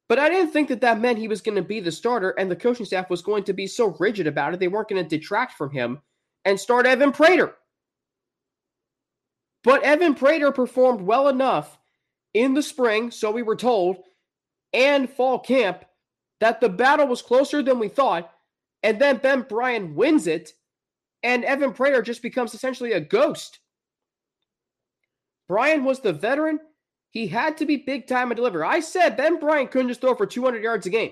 But 0.07 0.19
I 0.19 0.29
didn't 0.29 0.51
think 0.51 0.69
that 0.69 0.81
that 0.81 0.99
meant 0.99 1.19
he 1.19 1.27
was 1.27 1.41
going 1.41 1.55
to 1.55 1.61
be 1.61 1.81
the 1.81 1.91
starter, 1.91 2.31
and 2.31 2.49
the 2.49 2.55
coaching 2.55 2.85
staff 2.85 3.09
was 3.09 3.21
going 3.21 3.43
to 3.45 3.53
be 3.53 3.67
so 3.67 3.95
rigid 3.99 4.25
about 4.25 4.53
it. 4.53 4.59
They 4.59 4.69
weren't 4.69 4.87
going 4.87 5.03
to 5.03 5.17
detract 5.17 5.57
from 5.57 5.71
him 5.71 5.99
and 6.45 6.59
start 6.59 6.85
Evan 6.85 7.11
Prater. 7.11 7.55
But 9.63 9.83
Evan 9.83 10.15
Prater 10.15 10.51
performed 10.51 11.01
well 11.01 11.27
enough 11.27 11.77
in 12.33 12.53
the 12.53 12.63
spring, 12.63 13.11
so 13.11 13.31
we 13.31 13.43
were 13.43 13.55
told, 13.55 13.97
and 14.73 15.09
fall 15.09 15.39
camp 15.39 15.85
that 16.39 16.61
the 16.61 16.69
battle 16.69 17.07
was 17.07 17.21
closer 17.21 17.61
than 17.61 17.79
we 17.79 17.89
thought. 17.89 18.31
And 18.81 18.99
then 18.99 19.17
Ben 19.17 19.41
Bryant 19.41 19.93
wins 19.93 20.25
it, 20.25 20.53
and 21.21 21.43
Evan 21.43 21.73
Prater 21.73 22.01
just 22.01 22.21
becomes 22.21 22.53
essentially 22.53 22.93
a 22.93 22.99
ghost. 22.99 23.59
Bryant 25.51 25.83
was 25.83 25.99
the 25.99 26.13
veteran. 26.13 26.61
He 27.09 27.27
had 27.27 27.57
to 27.57 27.65
be 27.65 27.75
big 27.75 28.07
time 28.07 28.31
and 28.31 28.37
deliver. 28.37 28.63
I 28.63 28.79
said 28.79 29.17
Ben 29.17 29.37
Bryant 29.37 29.69
couldn't 29.69 29.89
just 29.89 29.99
throw 29.99 30.15
for 30.15 30.25
200 30.25 30.63
yards 30.63 30.85
a 30.85 30.89
game. 30.89 31.11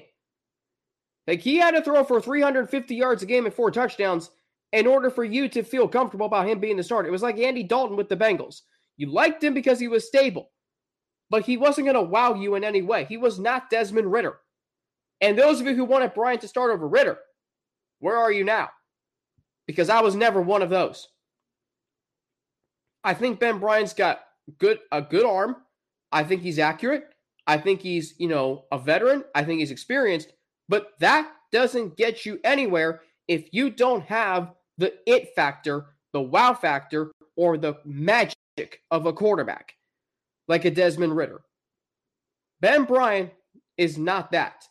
Like 1.27 1.41
he 1.41 1.57
had 1.57 1.71
to 1.71 1.81
throw 1.81 2.05
for 2.05 2.21
350 2.21 2.95
yards 2.95 3.21
a 3.21 3.25
game 3.25 3.43
and 3.45 3.53
four 3.53 3.69
touchdowns 3.69 4.31
in 4.71 4.87
order 4.87 5.09
for 5.09 5.25
you 5.25 5.49
to 5.49 5.61
feel 5.61 5.89
comfortable 5.89 6.25
about 6.25 6.47
him 6.47 6.61
being 6.61 6.77
the 6.77 6.83
starter. 6.83 7.09
It 7.09 7.11
was 7.11 7.21
like 7.21 7.37
Andy 7.37 7.63
Dalton 7.63 7.97
with 7.97 8.07
the 8.07 8.15
Bengals. 8.15 8.61
You 8.95 9.11
liked 9.11 9.43
him 9.43 9.53
because 9.53 9.77
he 9.77 9.89
was 9.89 10.07
stable, 10.07 10.51
but 11.29 11.45
he 11.45 11.57
wasn't 11.57 11.87
going 11.87 11.95
to 11.95 12.01
wow 12.01 12.33
you 12.33 12.55
in 12.55 12.63
any 12.63 12.81
way. 12.81 13.03
He 13.03 13.17
was 13.17 13.39
not 13.39 13.69
Desmond 13.69 14.09
Ridder. 14.09 14.37
And 15.19 15.37
those 15.37 15.59
of 15.59 15.67
you 15.67 15.75
who 15.75 15.83
wanted 15.83 16.13
Bryant 16.13 16.39
to 16.41 16.47
start 16.47 16.71
over 16.71 16.87
Ridder, 16.87 17.19
where 17.99 18.15
are 18.15 18.31
you 18.31 18.45
now? 18.45 18.69
Because 19.67 19.89
I 19.89 19.99
was 19.99 20.15
never 20.15 20.41
one 20.41 20.61
of 20.61 20.69
those. 20.69 21.09
I 23.03 23.13
think 23.13 23.41
Ben 23.41 23.59
Bryant's 23.59 23.91
got 23.93 24.21
good 24.57 24.79
a 24.91 25.01
good 25.01 25.25
arm. 25.25 25.57
I 26.11 26.23
think 26.23 26.41
he's 26.41 26.59
accurate. 26.59 27.13
I 27.47 27.57
think 27.57 27.81
he's, 27.81 28.13
you 28.17 28.27
know, 28.27 28.65
a 28.71 28.77
veteran. 28.77 29.23
I 29.33 29.43
think 29.43 29.59
he's 29.59 29.71
experienced, 29.71 30.33
but 30.67 30.91
that 30.99 31.31
doesn't 31.51 31.97
get 31.97 32.25
you 32.25 32.39
anywhere 32.43 33.01
if 33.27 33.49
you 33.51 33.69
don't 33.69 34.03
have 34.03 34.53
the 34.77 34.93
it 35.05 35.35
factor, 35.35 35.87
the 36.13 36.21
wow 36.21 36.53
factor, 36.53 37.11
or 37.35 37.57
the 37.57 37.75
magic 37.85 38.35
of 38.91 39.05
a 39.05 39.13
quarterback 39.13 39.75
like 40.47 40.65
a 40.65 40.71
Desmond 40.71 41.15
Ridder. 41.15 41.41
Ben 42.59 42.83
Bryant 42.83 43.31
is 43.77 43.97
not 43.97 44.31
that. 44.31 44.67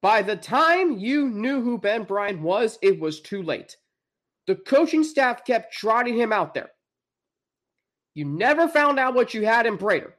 By 0.00 0.22
the 0.22 0.36
time 0.36 0.98
you 0.98 1.28
knew 1.28 1.62
who 1.62 1.78
Ben 1.78 2.04
Bryant 2.04 2.40
was, 2.40 2.78
it 2.82 2.98
was 2.98 3.20
too 3.20 3.42
late. 3.42 3.76
The 4.46 4.54
coaching 4.54 5.04
staff 5.04 5.44
kept 5.44 5.74
trotting 5.74 6.16
him 6.16 6.32
out 6.32 6.54
there. 6.54 6.70
You 8.18 8.24
never 8.24 8.66
found 8.66 8.98
out 8.98 9.14
what 9.14 9.32
you 9.32 9.46
had 9.46 9.64
in 9.64 9.78
Prater. 9.78 10.12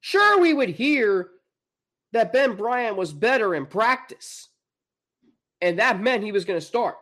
Sure, 0.00 0.40
we 0.40 0.52
would 0.52 0.70
hear 0.70 1.28
that 2.12 2.32
Ben 2.32 2.56
Bryant 2.56 2.96
was 2.96 3.12
better 3.12 3.54
in 3.54 3.64
practice, 3.64 4.48
and 5.60 5.78
that 5.78 6.00
meant 6.00 6.24
he 6.24 6.32
was 6.32 6.44
going 6.44 6.58
to 6.58 6.66
start. 6.66 6.96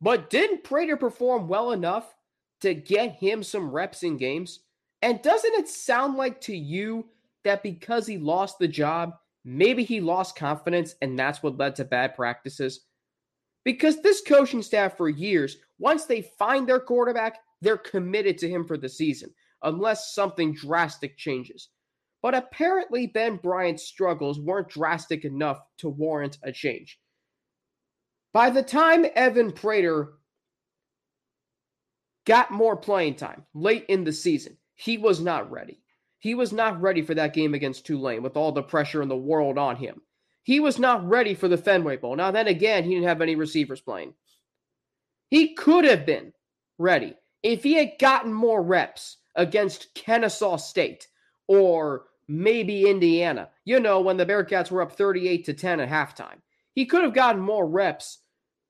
But 0.00 0.30
didn't 0.30 0.64
Prater 0.64 0.96
perform 0.96 1.48
well 1.48 1.72
enough 1.72 2.14
to 2.62 2.72
get 2.72 3.16
him 3.16 3.42
some 3.42 3.70
reps 3.70 4.04
in 4.04 4.16
games? 4.16 4.60
And 5.02 5.20
doesn't 5.20 5.52
it 5.52 5.68
sound 5.68 6.16
like 6.16 6.40
to 6.40 6.56
you 6.56 7.04
that 7.44 7.62
because 7.62 8.06
he 8.06 8.16
lost 8.16 8.58
the 8.58 8.68
job, 8.68 9.18
maybe 9.44 9.84
he 9.84 10.00
lost 10.00 10.34
confidence 10.34 10.94
and 11.02 11.18
that's 11.18 11.42
what 11.42 11.58
led 11.58 11.76
to 11.76 11.84
bad 11.84 12.14
practices? 12.14 12.86
Because 13.66 14.00
this 14.00 14.22
coaching 14.26 14.62
staff 14.62 14.96
for 14.96 15.10
years, 15.10 15.58
once 15.78 16.06
they 16.06 16.22
find 16.38 16.66
their 16.66 16.80
quarterback, 16.80 17.40
they're 17.62 17.78
committed 17.78 18.36
to 18.38 18.48
him 18.48 18.66
for 18.66 18.76
the 18.76 18.88
season, 18.88 19.30
unless 19.62 20.14
something 20.14 20.52
drastic 20.52 21.16
changes. 21.16 21.68
But 22.20 22.34
apparently, 22.34 23.06
Ben 23.06 23.36
Bryant's 23.36 23.84
struggles 23.84 24.38
weren't 24.38 24.68
drastic 24.68 25.24
enough 25.24 25.60
to 25.78 25.88
warrant 25.88 26.38
a 26.42 26.52
change. 26.52 26.98
By 28.32 28.50
the 28.50 28.62
time 28.62 29.06
Evan 29.14 29.52
Prater 29.52 30.14
got 32.24 32.50
more 32.50 32.76
playing 32.76 33.16
time 33.16 33.44
late 33.54 33.84
in 33.88 34.04
the 34.04 34.12
season, 34.12 34.56
he 34.74 34.98
was 34.98 35.20
not 35.20 35.50
ready. 35.50 35.80
He 36.18 36.34
was 36.34 36.52
not 36.52 36.80
ready 36.80 37.02
for 37.02 37.14
that 37.14 37.34
game 37.34 37.54
against 37.54 37.84
Tulane 37.84 38.22
with 38.22 38.36
all 38.36 38.52
the 38.52 38.62
pressure 38.62 39.02
in 39.02 39.08
the 39.08 39.16
world 39.16 39.58
on 39.58 39.76
him. 39.76 40.00
He 40.44 40.60
was 40.60 40.78
not 40.78 41.06
ready 41.08 41.34
for 41.34 41.48
the 41.48 41.58
Fenway 41.58 41.96
Bowl. 41.96 42.16
Now, 42.16 42.30
then 42.30 42.46
again, 42.46 42.84
he 42.84 42.90
didn't 42.90 43.08
have 43.08 43.20
any 43.20 43.34
receivers 43.34 43.80
playing. 43.80 44.14
He 45.30 45.54
could 45.54 45.84
have 45.84 46.06
been 46.06 46.32
ready 46.78 47.14
if 47.42 47.62
he 47.62 47.74
had 47.74 47.92
gotten 47.98 48.32
more 48.32 48.62
reps 48.62 49.18
against 49.34 49.94
Kennesaw 49.94 50.56
State 50.56 51.08
or 51.48 52.04
maybe 52.28 52.88
Indiana, 52.88 53.50
you 53.64 53.80
know, 53.80 54.00
when 54.00 54.16
the 54.16 54.26
Bearcats 54.26 54.70
were 54.70 54.82
up 54.82 54.92
38 54.92 55.44
to 55.46 55.54
10 55.54 55.80
at 55.80 55.88
halftime. 55.88 56.40
He 56.74 56.86
could 56.86 57.02
have 57.02 57.14
gotten 57.14 57.40
more 57.40 57.66
reps 57.66 58.18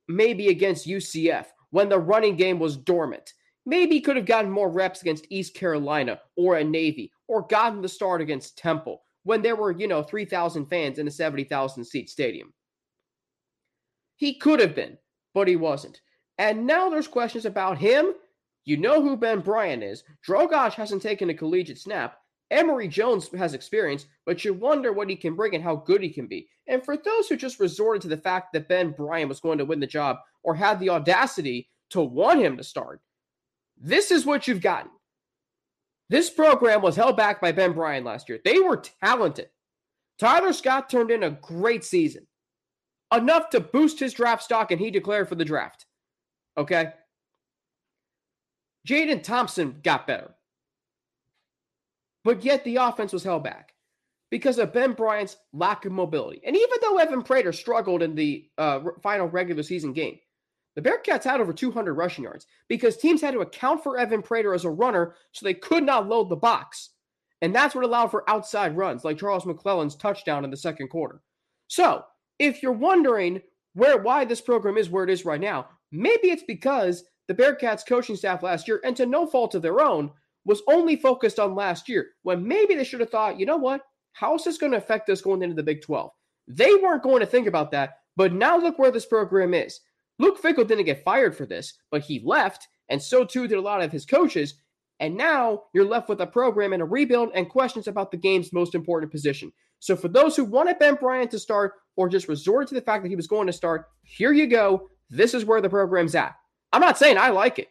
maybe 0.09 0.49
against 0.49 0.89
UCF 0.89 1.47
when 1.71 1.89
the 1.89 1.99
running 1.99 2.37
game 2.37 2.59
was 2.59 2.77
dormant. 2.77 3.35
Maybe 3.65 3.97
he 3.97 4.01
could 4.01 4.17
have 4.17 4.27
gotten 4.27 4.51
more 4.51 4.71
reps 4.71 5.03
against 5.03 5.27
East 5.31 5.55
Carolina 5.55 6.21
or 6.37 6.57
a 6.57 6.65
Navy 6.65 7.13
or 7.29 7.47
gotten 7.47 7.81
the 7.81 7.89
start 7.89 8.21
against 8.21 8.59
Temple 8.59 9.03
when 9.23 9.43
there 9.43 9.55
were, 9.55 9.71
you 9.71 9.87
know, 9.87 10.03
3,000 10.03 10.67
fans 10.67 10.99
in 10.99 11.07
a 11.07 11.11
70,000 11.13 11.85
seat 11.85 12.11
stadium. 12.11 12.53
He 14.17 14.35
could 14.35 14.59
have 14.59 14.75
been, 14.75 14.99
but 15.33 15.47
he 15.47 15.57
wasn't. 15.57 16.01
And 16.39 16.67
now 16.67 16.89
there's 16.89 17.09
questions 17.09 17.47
about 17.47 17.79
him. 17.79 18.15
You 18.65 18.77
know 18.77 19.03
who 19.03 19.17
Ben 19.17 19.41
Bryant 19.41 19.83
is. 19.83 20.05
Drogosh 20.27 20.75
hasn't 20.75 21.03
taken 21.03 21.31
a 21.31 21.35
collegiate 21.35 21.79
snap. 21.79 22.19
Emory 22.51 22.87
Jones 22.87 23.29
has 23.37 23.55
experience, 23.55 24.07
but 24.27 24.45
you 24.45 24.53
wonder 24.53 24.93
what 24.93 25.09
he 25.09 25.17
can 25.17 25.35
bring 25.35 25.55
and 25.55 25.65
how 25.65 25.77
good 25.77 26.03
he 26.03 26.11
can 26.11 26.27
be. 26.27 26.49
And 26.69 26.85
for 26.85 26.97
those 26.97 27.29
who 27.29 27.37
just 27.37 27.59
resorted 27.59 28.03
to 28.03 28.09
the 28.09 28.17
fact 28.17 28.53
that 28.53 28.69
Ben 28.69 28.91
Bryant 28.91 29.29
was 29.29 29.41
going 29.41 29.59
to 29.59 29.65
win 29.65 29.81
the 29.81 29.87
job 29.87 30.19
or 30.43 30.55
had 30.55 30.79
the 30.79 30.91
audacity 30.91 31.71
to 31.91 32.03
want 32.03 32.41
him 32.41 32.57
to 32.59 32.65
start, 32.65 33.01
this 33.81 34.11
is 34.11 34.27
what 34.27 34.47
you've 34.47 34.61
gotten. 34.61 34.91
This 36.11 36.29
program 36.29 36.83
was 36.83 36.95
held 36.95 37.17
back 37.17 37.41
by 37.41 37.53
Ben 37.53 37.73
Bryant 37.73 38.05
last 38.05 38.29
year. 38.29 38.39
They 38.45 38.61
were 38.61 38.83
talented. 39.03 39.49
Tyler 40.19 40.53
Scott 40.53 40.91
turned 40.91 41.11
in 41.11 41.23
a 41.23 41.31
great 41.31 41.85
season, 41.85 42.27
enough 43.13 43.49
to 43.51 43.61
boost 43.61 43.99
his 43.99 44.13
draft 44.13 44.43
stock, 44.43 44.71
and 44.71 44.79
he 44.79 44.91
declared 44.91 45.29
for 45.29 45.37
the 45.37 45.45
draft. 45.45 45.87
Okay. 46.57 46.93
Jadon 48.87 49.23
Thompson 49.23 49.81
got 49.83 50.07
better. 50.07 50.35
But 52.25 52.45
yet 52.45 52.65
the 52.65 52.77
offense 52.77 53.13
was 53.13 53.25
held 53.25 53.45
back 53.45 53.75
because 54.31 54.59
of 54.59 54.73
Ben 54.73 54.93
Bryant's 54.93 55.37
lack 55.53 55.85
of 55.85 55.93
mobility. 55.93 56.41
And 56.45 56.57
even 56.57 56.79
though 56.81 56.99
Evan 56.99 57.23
Prater 57.23 57.53
struggled 57.53 58.03
in 58.03 58.15
the 58.15 58.49
uh, 58.59 58.81
final 59.03 59.29
regular 59.29 59.63
season 59.63 59.93
game, 59.93 60.19
the 60.75 60.83
Bearcats 60.83 61.25
had 61.25 61.41
over 61.41 61.53
200 61.53 61.93
rushing 61.93 62.25
yards 62.25 62.47
because 62.69 62.97
teams 62.97 63.21
had 63.21 63.35
to 63.35 63.41
account 63.41 63.83
for 63.83 63.99
Evan 63.99 64.23
Prater 64.23 64.55
as 64.55 64.65
a 64.65 64.71
runner 64.71 65.15
so 65.33 65.45
they 65.45 65.55
could 65.55 65.85
not 65.85 66.09
load 66.09 66.29
the 66.29 66.37
box. 66.37 66.91
And 67.43 67.55
that's 67.55 67.75
what 67.75 67.85
allowed 67.85 68.11
for 68.11 68.29
outside 68.31 68.77
runs 68.77 69.05
like 69.05 69.19
Charles 69.19 69.45
McClellan's 69.45 69.97
touchdown 69.97 70.45
in 70.45 70.51
the 70.51 70.57
second 70.57 70.89
quarter. 70.89 71.21
So, 71.67 72.05
if 72.39 72.63
you're 72.63 72.73
wondering 72.73 73.43
where 73.75 73.99
why 73.99 74.25
this 74.25 74.41
program 74.41 74.77
is 74.77 74.89
where 74.89 75.05
it 75.05 75.11
is 75.11 75.25
right 75.25 75.41
now, 75.41 75.69
maybe 75.91 76.31
it's 76.31 76.45
because 76.45 77.05
the 77.33 77.43
Bearcats 77.43 77.87
coaching 77.87 78.17
staff 78.17 78.43
last 78.43 78.69
year, 78.69 78.81
and 78.85 78.95
to 78.97 79.07
no 79.07 79.27
fault 79.27 79.55
of 79.55 79.63
their 79.63 79.81
own, 79.81 80.11
was 80.45 80.63
only 80.69 80.97
focused 80.97 81.39
on 81.39 81.55
last 81.55 81.89
year 81.89 82.09
when 82.25 82.47
maybe 82.47 82.75
they 82.75 82.85
should 82.85 83.01
have 83.01 83.11
thought, 83.11 83.41
you 83.41 83.47
know 83.47 83.57
what? 83.57 83.83
How 84.13 84.35
is 84.35 84.45
this 84.45 84.59
going 84.59 84.73
to 84.73 84.79
affect 84.79 85.09
us 85.09 85.23
going 85.23 85.43
into 85.43 85.55
the 85.55 85.63
Big 85.63 85.81
12? 85.83 86.11
They 86.49 86.75
weren't 86.75 87.03
going 87.03 87.21
to 87.21 87.27
think 87.27 87.47
about 87.47 87.71
that, 87.71 87.99
but 88.17 88.35
now 88.35 88.59
look 88.59 88.79
where 88.79 88.91
this 88.91 89.07
program 89.07 89.55
is. 89.55 89.81
Luke 90.19 90.43
Fickell 90.43 90.67
didn't 90.67 90.85
get 90.85 91.05
fired 91.05 91.35
for 91.35 91.47
this, 91.47 91.75
but 91.91 92.03
he 92.03 92.21
left, 92.25 92.69
and 92.89 93.01
so 93.01 93.25
too 93.25 93.49
did 93.49 93.59
a 93.59 93.63
lot 93.63 93.83
of 93.83 93.93
his 93.93 94.05
coaches. 94.05 94.55
And 95.01 95.17
now 95.17 95.63
you're 95.73 95.85
left 95.85 96.09
with 96.09 96.21
a 96.21 96.27
program 96.27 96.73
and 96.73 96.83
a 96.83 96.87
rebuild 96.87 97.31
and 97.35 97.49
questions 97.49 97.89
about 97.89 98.11
the 98.11 98.19
game's 98.19 98.53
most 98.53 98.75
important 98.75 99.11
position. 99.11 99.53
So 99.79 99.97
for 99.97 100.09
those 100.09 100.37
who 100.37 100.45
wanted 100.45 100.79
Ben 100.79 100.97
Bryant 100.97 101.31
to 101.31 101.39
start 101.39 101.73
or 101.97 102.09
just 102.09 102.29
resorted 102.29 102.69
to 102.69 102.75
the 102.75 102.83
fact 102.83 103.03
that 103.03 103.09
he 103.09 103.17
was 103.17 103.27
going 103.27 103.47
to 103.47 103.53
start, 103.53 103.87
here 104.03 104.33
you 104.33 104.47
go. 104.47 104.91
This 105.09 105.35
is 105.35 105.45
where 105.45 105.61
the 105.61 105.69
program's 105.69 106.15
at. 106.15 106.35
I'm 106.73 106.81
not 106.81 106.99
saying 106.99 107.19
I 107.19 107.31
like 107.31 107.59
it. 107.59 107.69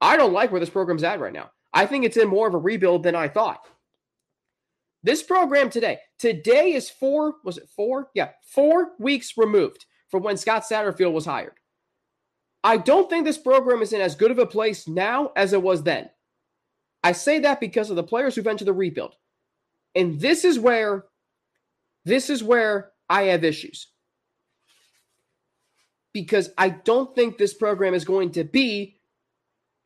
I 0.00 0.16
don't 0.16 0.32
like 0.32 0.50
where 0.50 0.60
this 0.60 0.70
program's 0.70 1.04
at 1.04 1.20
right 1.20 1.32
now. 1.32 1.50
I 1.72 1.86
think 1.86 2.04
it's 2.04 2.16
in 2.16 2.28
more 2.28 2.48
of 2.48 2.54
a 2.54 2.58
rebuild 2.58 3.02
than 3.02 3.14
I 3.14 3.28
thought. 3.28 3.66
This 5.02 5.22
program 5.22 5.70
today, 5.70 5.98
today 6.18 6.72
is 6.72 6.90
four, 6.90 7.34
was 7.44 7.58
it 7.58 7.68
four? 7.74 8.10
Yeah, 8.14 8.30
four 8.42 8.92
weeks 8.98 9.36
removed 9.36 9.86
from 10.10 10.22
when 10.22 10.36
Scott 10.36 10.62
Satterfield 10.62 11.12
was 11.12 11.24
hired. 11.24 11.54
I 12.62 12.76
don't 12.76 13.10
think 13.10 13.24
this 13.24 13.38
program 13.38 13.82
is 13.82 13.92
in 13.92 14.00
as 14.00 14.14
good 14.14 14.30
of 14.30 14.38
a 14.38 14.46
place 14.46 14.86
now 14.86 15.32
as 15.34 15.52
it 15.52 15.62
was 15.62 15.82
then. 15.82 16.10
I 17.02 17.12
say 17.12 17.40
that 17.40 17.58
because 17.58 17.90
of 17.90 17.96
the 17.96 18.04
players 18.04 18.34
who've 18.34 18.46
entered 18.46 18.66
the 18.66 18.72
rebuild. 18.72 19.16
And 19.94 20.20
this 20.20 20.44
is 20.44 20.58
where 20.58 21.06
this 22.04 22.30
is 22.30 22.42
where 22.42 22.92
I 23.08 23.24
have 23.24 23.44
issues. 23.44 23.88
Because 26.12 26.50
I 26.58 26.70
don't 26.70 27.14
think 27.14 27.38
this 27.38 27.54
program 27.54 27.94
is 27.94 28.04
going 28.04 28.32
to 28.32 28.44
be 28.44 28.96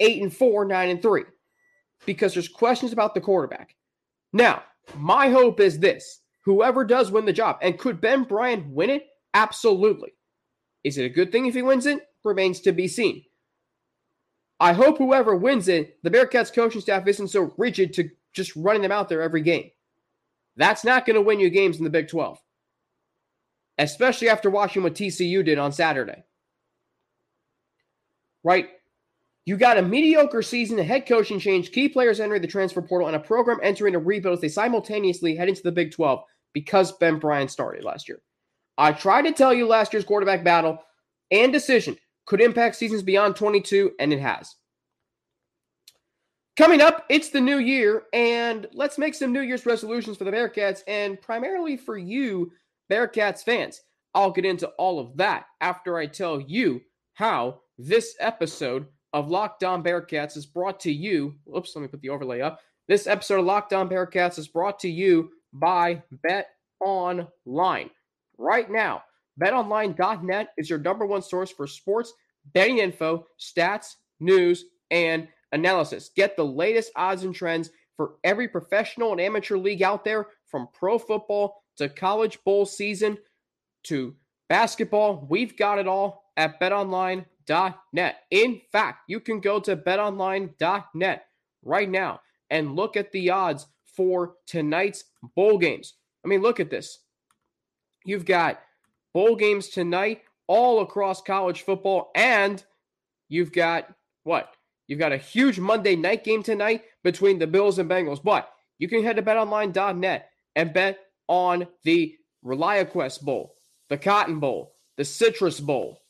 8 0.00 0.22
and 0.22 0.34
4, 0.34 0.64
9 0.64 0.88
and 0.88 1.02
3 1.02 1.22
because 2.04 2.34
there's 2.34 2.48
questions 2.48 2.92
about 2.92 3.14
the 3.14 3.20
quarterback. 3.20 3.74
Now, 4.32 4.62
my 4.96 5.30
hope 5.30 5.60
is 5.60 5.78
this 5.78 6.20
whoever 6.44 6.84
does 6.84 7.10
win 7.10 7.24
the 7.24 7.32
job, 7.32 7.58
and 7.62 7.78
could 7.78 8.00
Ben 8.00 8.24
Bryant 8.24 8.68
win 8.68 8.90
it? 8.90 9.06
Absolutely. 9.34 10.12
Is 10.84 10.98
it 10.98 11.04
a 11.04 11.10
good 11.10 11.32
thing 11.32 11.46
if 11.46 11.54
he 11.54 11.62
wins 11.62 11.86
it? 11.86 12.00
Remains 12.24 12.60
to 12.60 12.72
be 12.72 12.88
seen. 12.88 13.24
I 14.58 14.72
hope 14.72 14.98
whoever 14.98 15.36
wins 15.36 15.68
it, 15.68 16.02
the 16.02 16.10
Bearcats 16.10 16.52
coaching 16.52 16.80
staff 16.80 17.06
isn't 17.06 17.28
so 17.28 17.52
rigid 17.58 17.92
to 17.94 18.08
just 18.32 18.54
running 18.56 18.82
them 18.82 18.92
out 18.92 19.08
there 19.08 19.20
every 19.20 19.42
game. 19.42 19.70
That's 20.56 20.84
not 20.84 21.04
going 21.04 21.16
to 21.16 21.22
win 21.22 21.40
you 21.40 21.50
games 21.50 21.76
in 21.76 21.84
the 21.84 21.90
Big 21.90 22.08
12, 22.08 22.40
especially 23.78 24.28
after 24.28 24.50
watching 24.50 24.82
what 24.82 24.94
TCU 24.94 25.44
did 25.44 25.58
on 25.58 25.72
Saturday. 25.72 26.24
Right? 28.44 28.70
You 29.44 29.56
got 29.56 29.78
a 29.78 29.82
mediocre 29.82 30.42
season, 30.42 30.78
a 30.78 30.84
head 30.84 31.06
coaching 31.06 31.38
change, 31.38 31.70
key 31.70 31.88
players 31.88 32.18
entering 32.18 32.42
the 32.42 32.48
transfer 32.48 32.82
portal, 32.82 33.06
and 33.06 33.16
a 33.16 33.20
program 33.20 33.58
entering 33.62 33.94
a 33.94 33.98
rebuild 33.98 34.34
as 34.34 34.40
they 34.40 34.48
simultaneously 34.48 35.36
head 35.36 35.48
into 35.48 35.62
the 35.62 35.72
Big 35.72 35.92
12 35.92 36.20
because 36.52 36.92
Ben 36.92 37.18
Bryant 37.18 37.50
started 37.50 37.84
last 37.84 38.08
year. 38.08 38.20
I 38.78 38.92
tried 38.92 39.22
to 39.22 39.32
tell 39.32 39.54
you 39.54 39.66
last 39.66 39.92
year's 39.92 40.04
quarterback 40.04 40.42
battle 40.42 40.78
and 41.30 41.52
decision 41.52 41.96
could 42.26 42.40
impact 42.40 42.76
seasons 42.76 43.02
beyond 43.02 43.36
22, 43.36 43.92
and 44.00 44.12
it 44.12 44.18
has. 44.18 44.56
Coming 46.56 46.80
up, 46.80 47.04
it's 47.08 47.28
the 47.28 47.40
new 47.40 47.58
year, 47.58 48.04
and 48.12 48.66
let's 48.72 48.98
make 48.98 49.14
some 49.14 49.32
New 49.32 49.42
Year's 49.42 49.66
resolutions 49.66 50.16
for 50.16 50.24
the 50.24 50.30
Bearcats 50.30 50.80
and 50.88 51.20
primarily 51.20 51.76
for 51.76 51.98
you, 51.98 52.50
Bearcats 52.90 53.42
fans. 53.42 53.82
I'll 54.14 54.30
get 54.30 54.44
into 54.44 54.68
all 54.78 54.98
of 54.98 55.16
that 55.18 55.46
after 55.60 55.98
I 55.98 56.06
tell 56.06 56.40
you 56.40 56.80
how 57.14 57.60
this 57.78 58.16
episode 58.20 58.86
of 59.12 59.30
Locked 59.30 59.64
On 59.64 59.82
Bearcats 59.82 60.36
is 60.36 60.46
brought 60.46 60.80
to 60.80 60.92
you. 60.92 61.34
Oops, 61.54 61.74
let 61.74 61.82
me 61.82 61.88
put 61.88 62.00
the 62.00 62.08
overlay 62.10 62.40
up. 62.40 62.60
This 62.88 63.06
episode 63.06 63.40
of 63.40 63.46
Locked 63.46 63.72
On 63.72 63.88
Bearcats 63.88 64.38
is 64.38 64.48
brought 64.48 64.78
to 64.80 64.88
you 64.88 65.30
by 65.52 66.02
Bet 66.22 66.48
Online. 66.80 67.90
Right 68.38 68.70
now, 68.70 69.02
betonline.net 69.40 70.48
is 70.56 70.70
your 70.70 70.78
number 70.78 71.06
one 71.06 71.22
source 71.22 71.50
for 71.50 71.66
sports 71.66 72.12
betting 72.54 72.78
info, 72.78 73.26
stats, 73.40 73.96
news, 74.20 74.66
and 74.90 75.28
analysis. 75.52 76.10
Get 76.14 76.36
the 76.36 76.44
latest 76.44 76.92
odds 76.96 77.24
and 77.24 77.34
trends 77.34 77.70
for 77.96 78.14
every 78.24 78.48
professional 78.48 79.12
and 79.12 79.20
amateur 79.20 79.56
league 79.56 79.82
out 79.82 80.04
there, 80.04 80.28
from 80.46 80.68
pro 80.72 80.98
football 80.98 81.62
to 81.76 81.88
college 81.88 82.42
bowl 82.44 82.66
season 82.66 83.18
to 83.84 84.14
basketball. 84.48 85.26
We've 85.28 85.56
got 85.56 85.78
it 85.78 85.86
all 85.86 86.24
at 86.36 86.60
betonline.net. 86.60 88.16
In 88.30 88.60
fact, 88.72 89.00
you 89.08 89.20
can 89.20 89.40
go 89.40 89.60
to 89.60 89.76
betonline.net 89.76 91.26
right 91.62 91.90
now 91.90 92.20
and 92.50 92.76
look 92.76 92.96
at 92.96 93.12
the 93.12 93.30
odds 93.30 93.66
for 93.84 94.34
tonight's 94.46 95.04
bowl 95.34 95.58
games. 95.58 95.94
I 96.24 96.28
mean, 96.28 96.42
look 96.42 96.60
at 96.60 96.70
this. 96.70 96.98
You've 98.04 98.24
got 98.24 98.60
bowl 99.12 99.36
games 99.36 99.68
tonight 99.68 100.22
all 100.46 100.80
across 100.80 101.22
college 101.22 101.62
football, 101.62 102.10
and 102.14 102.62
you've 103.28 103.52
got 103.52 103.92
what? 104.22 104.54
You've 104.86 105.00
got 105.00 105.12
a 105.12 105.16
huge 105.16 105.58
Monday 105.58 105.96
night 105.96 106.22
game 106.22 106.42
tonight 106.42 106.84
between 107.02 107.38
the 107.38 107.46
Bills 107.46 107.78
and 107.78 107.90
Bengals. 107.90 108.22
But 108.22 108.48
you 108.78 108.88
can 108.88 109.02
head 109.02 109.16
to 109.16 109.22
betonline.net 109.22 110.30
and 110.54 110.72
bet 110.72 110.98
on 111.28 111.66
the 111.84 112.16
ReliaQuest 112.44 113.22
Bowl, 113.22 113.54
the 113.88 113.98
Cotton 113.98 114.40
Bowl, 114.40 114.74
the 114.96 115.04
Citrus 115.04 115.60
Bowl, 115.60 116.02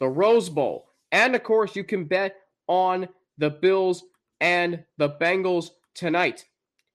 the 0.00 0.08
Rose 0.08 0.48
Bowl. 0.48 0.86
And 1.12 1.34
of 1.34 1.42
course, 1.42 1.76
you 1.76 1.84
can 1.84 2.04
bet 2.04 2.36
on 2.66 3.08
the 3.38 3.50
Bills 3.50 4.04
and 4.40 4.84
the 4.98 5.10
Bengals 5.10 5.70
tonight. 5.94 6.44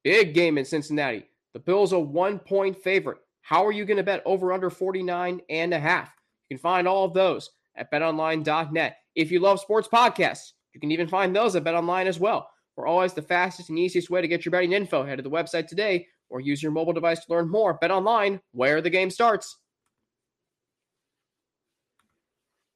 Big 0.04 0.34
game 0.34 0.58
in 0.58 0.66
Cincinnati. 0.66 1.26
The 1.54 1.60
Bills 1.60 1.94
are 1.94 2.00
one 2.00 2.40
point 2.40 2.82
favorite. 2.82 3.20
How 3.42 3.66
are 3.66 3.72
you 3.72 3.86
going 3.86 3.98
to 3.98 4.04
bet 4.04 4.22
over 4.26 4.54
under 4.54 4.70
49 4.70 5.42
and 5.50 5.74
a 5.74 5.80
half? 5.80 6.12
You 6.50 6.58
can 6.58 6.62
find 6.62 6.88
all 6.88 7.06
of 7.06 7.14
those 7.14 7.50
at 7.76 7.92
betonline.net. 7.92 8.98
If 9.16 9.32
you 9.32 9.40
love 9.40 9.60
sports 9.60 9.88
podcasts, 9.92 10.52
you 10.74 10.80
can 10.80 10.92
even 10.92 11.08
find 11.08 11.36
those 11.36 11.56
at 11.56 11.64
betonline 11.64 12.06
as 12.06 12.20
well. 12.20 12.50
We're 12.76 12.88
always 12.88 13.14
the 13.14 13.22
fastest 13.22 13.70
and 13.70 13.78
easiest 13.78 14.10
way 14.10 14.22
to 14.22 14.28
get 14.28 14.46
your 14.46 14.52
betting 14.52 14.72
info. 14.72 15.04
Head 15.04 15.18
to 15.18 15.24
the 15.24 15.30
website 15.30 15.68
today 15.68 16.08
or 16.32 16.40
use 16.40 16.64
your 16.64 16.72
mobile 16.72 16.94
device 16.94 17.24
to 17.26 17.32
learn 17.32 17.50
more. 17.50 17.76
Bet 17.76 17.92
online, 17.92 18.40
where 18.54 18.82
the 18.82 18.90
game 18.90 19.10
starts. 19.10 19.58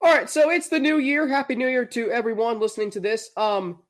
All 0.02 0.14
right, 0.14 0.30
so 0.30 0.50
it's 0.50 0.68
the 0.68 0.78
new 0.78 0.98
year. 0.98 1.26
Happy 1.26 1.56
New 1.56 1.66
Year 1.68 1.86
to 1.86 2.10
everyone 2.10 2.60
listening 2.60 2.90
to 2.92 3.00
this. 3.00 3.30
Um, 3.36 3.82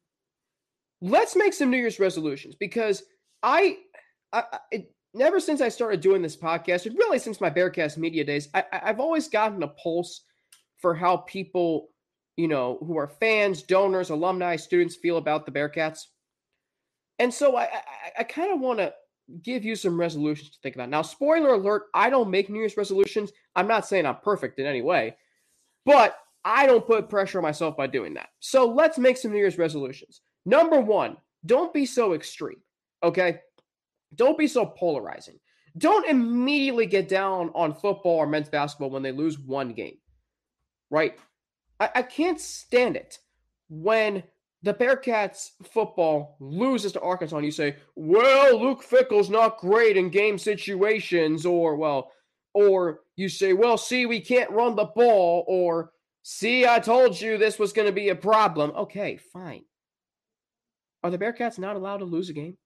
let's 1.03 1.37
make 1.37 1.53
some 1.53 1.71
New 1.71 1.77
Year's 1.77 2.01
resolutions 2.01 2.55
because 2.55 3.03
I, 3.43 3.77
I, 4.33 4.45
it, 4.71 4.95
never 5.13 5.41
since 5.41 5.61
I 5.61 5.69
started 5.69 6.01
doing 6.01 6.23
this 6.23 6.37
podcast, 6.37 6.87
and 6.87 6.97
really 6.97 7.19
since 7.19 7.41
my 7.41 7.51
Bearcast 7.51 7.99
media 7.99 8.25
days, 8.25 8.49
I, 8.55 8.65
I've 8.73 9.01
always 9.01 9.29
gotten 9.29 9.63
a 9.63 9.69
pulse 9.69 10.23
for 10.79 10.95
how 10.95 11.19
people, 11.19 11.89
you 12.37 12.49
know, 12.49 12.79
who 12.81 12.97
are 12.97 13.09
fans, 13.09 13.63
donors, 13.63 14.11
alumni, 14.11 14.57
students 14.57 14.97
feel 14.97 15.19
about 15.19 15.45
the 15.45 15.53
Bearcats. 15.53 16.01
And 17.19 17.35
so 17.35 17.57
I, 17.57 17.65
I, 17.65 17.81
I 18.21 18.25
kind 18.25 18.53
of 18.53 18.61
want 18.61 18.79
to 18.79 18.95
give 19.43 19.65
you 19.65 19.75
some 19.75 19.99
resolutions 19.99 20.51
to 20.51 20.59
think 20.63 20.75
about. 20.75 20.89
Now, 20.89 21.03
spoiler 21.03 21.55
alert, 21.55 21.85
I 21.95 22.11
don't 22.11 22.31
make 22.31 22.49
New 22.49 22.59
Year's 22.59 22.77
resolutions. 22.77 23.33
I'm 23.55 23.67
not 23.67 23.87
saying 23.87 24.07
I'm 24.07 24.17
perfect 24.23 24.59
in 24.59 24.67
any 24.67 24.83
way, 24.83 25.17
but 25.85 26.19
I 26.45 26.67
don't 26.67 26.87
put 26.87 27.09
pressure 27.09 27.39
on 27.39 27.43
myself 27.43 27.77
by 27.77 27.89
doing 27.89 28.15
that. 28.15 28.29
So 28.41 28.67
let's 28.67 28.99
make 28.99 29.17
some 29.17 29.33
New 29.33 29.39
Year's 29.39 29.59
resolutions. 29.59 30.21
Number 30.45 30.81
one, 30.81 31.17
don't 31.45 31.75
be 31.75 31.87
so 31.87 32.13
extreme. 32.13 32.61
Okay. 33.03 33.41
Don't 34.15 34.39
be 34.39 34.47
so 34.47 34.65
polarizing. 34.65 35.39
Don't 35.79 36.09
immediately 36.09 36.87
get 36.87 37.09
down 37.09 37.51
on 37.55 37.75
football 37.75 38.17
or 38.17 38.27
men's 38.27 38.49
basketball 38.49 38.91
when 38.91 39.03
they 39.03 39.13
lose 39.13 39.39
one 39.39 39.73
game. 39.73 39.99
Right? 40.91 41.19
I, 41.81 41.91
I 41.97 42.03
can't 42.03 42.41
stand 42.41 42.97
it 42.97 43.19
when 43.69 44.23
the 44.67 44.75
Bearcats 44.75 45.51
football 45.63 46.37
loses 46.41 46.91
to 46.93 47.01
Arkansas 47.01 47.37
and 47.37 47.45
you 47.45 47.53
say, 47.53 47.77
well, 47.95 48.61
Luke 48.61 48.83
Fickell's 48.83 49.31
not 49.31 49.59
great 49.59 49.97
in 49.97 50.11
game 50.11 50.39
situations, 50.39 51.47
or, 51.47 51.77
well, 51.77 52.11
or 52.53 53.03
you 53.15 53.29
say, 53.29 53.53
well, 53.53 53.79
see, 53.79 54.07
we 54.07 54.19
can't 54.19 54.51
run 54.51 54.75
the 54.75 54.87
ball, 54.87 55.45
or 55.47 55.93
see, 56.25 56.67
I 56.67 56.81
told 56.81 57.21
you 57.21 57.39
this 57.39 57.61
was 57.61 57.73
going 57.73 57.87
to 57.87 57.93
be 57.93 58.09
a 58.09 58.17
problem. 58.17 58.73
Okay, 58.73 59.19
fine. 59.33 59.63
Are 61.05 61.13
the 61.13 61.19
Bearcats 61.19 61.61
not 61.61 61.77
allowed 61.77 61.99
to 61.99 62.05
lose 62.05 62.29
a 62.29 62.33
game? 62.33 62.57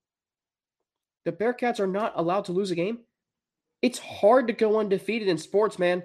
The 1.25 1.31
Bearcats 1.31 1.79
are 1.79 1.85
not 1.85 2.13
allowed 2.15 2.45
to 2.45 2.51
lose 2.51 2.71
a 2.71 2.75
game. 2.75 2.97
It's 3.83 3.99
hard 3.99 4.47
to 4.47 4.53
go 4.53 4.79
undefeated 4.79 5.27
in 5.27 5.37
sports, 5.37 5.77
man. 5.77 6.01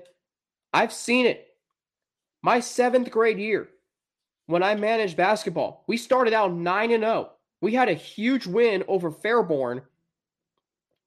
I've 0.74 0.92
seen 0.92 1.24
it. 1.24 1.46
My 2.42 2.60
seventh 2.60 3.10
grade 3.10 3.38
year, 3.38 3.70
when 4.46 4.62
I 4.62 4.74
managed 4.74 5.16
basketball, 5.16 5.84
we 5.86 5.96
started 5.96 6.32
out 6.32 6.52
9 6.52 6.92
and 6.92 7.02
0. 7.02 7.30
We 7.60 7.74
had 7.74 7.88
a 7.88 7.94
huge 7.94 8.46
win 8.46 8.84
over 8.88 9.10
Fairborn, 9.10 9.82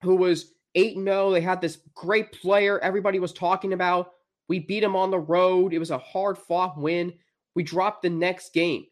who 0.04 0.16
was 0.16 0.54
8 0.76 0.96
0. 0.96 1.32
They 1.32 1.42
had 1.42 1.62
this 1.62 1.80
great 1.96 2.32
player 2.32 2.80
everybody 2.80 3.20
was 3.20 3.34
talking 3.34 3.74
about. 3.74 4.14
We 4.48 4.60
beat 4.60 4.82
them 4.82 4.96
on 4.96 5.12
the 5.12 5.20
road. 5.20 5.74
It 5.74 5.80
was 5.80 5.92
a 5.92 5.98
hard 5.98 6.38
fought 6.38 6.78
win. 6.78 7.14
We 7.56 7.64
dropped 7.64 8.02
the 8.02 8.10
next 8.10 8.54
game. 8.54 8.86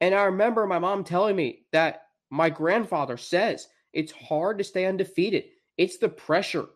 And 0.00 0.14
I 0.14 0.24
remember 0.24 0.66
my 0.66 0.78
mom 0.78 1.04
telling 1.04 1.36
me 1.36 1.64
that 1.72 2.04
my 2.30 2.50
grandfather 2.50 3.16
says 3.16 3.68
it's 3.92 4.12
hard 4.12 4.58
to 4.58 4.64
stay 4.64 4.86
undefeated. 4.86 5.44
It's 5.76 5.98
the 5.98 6.08
pressure. 6.08 6.66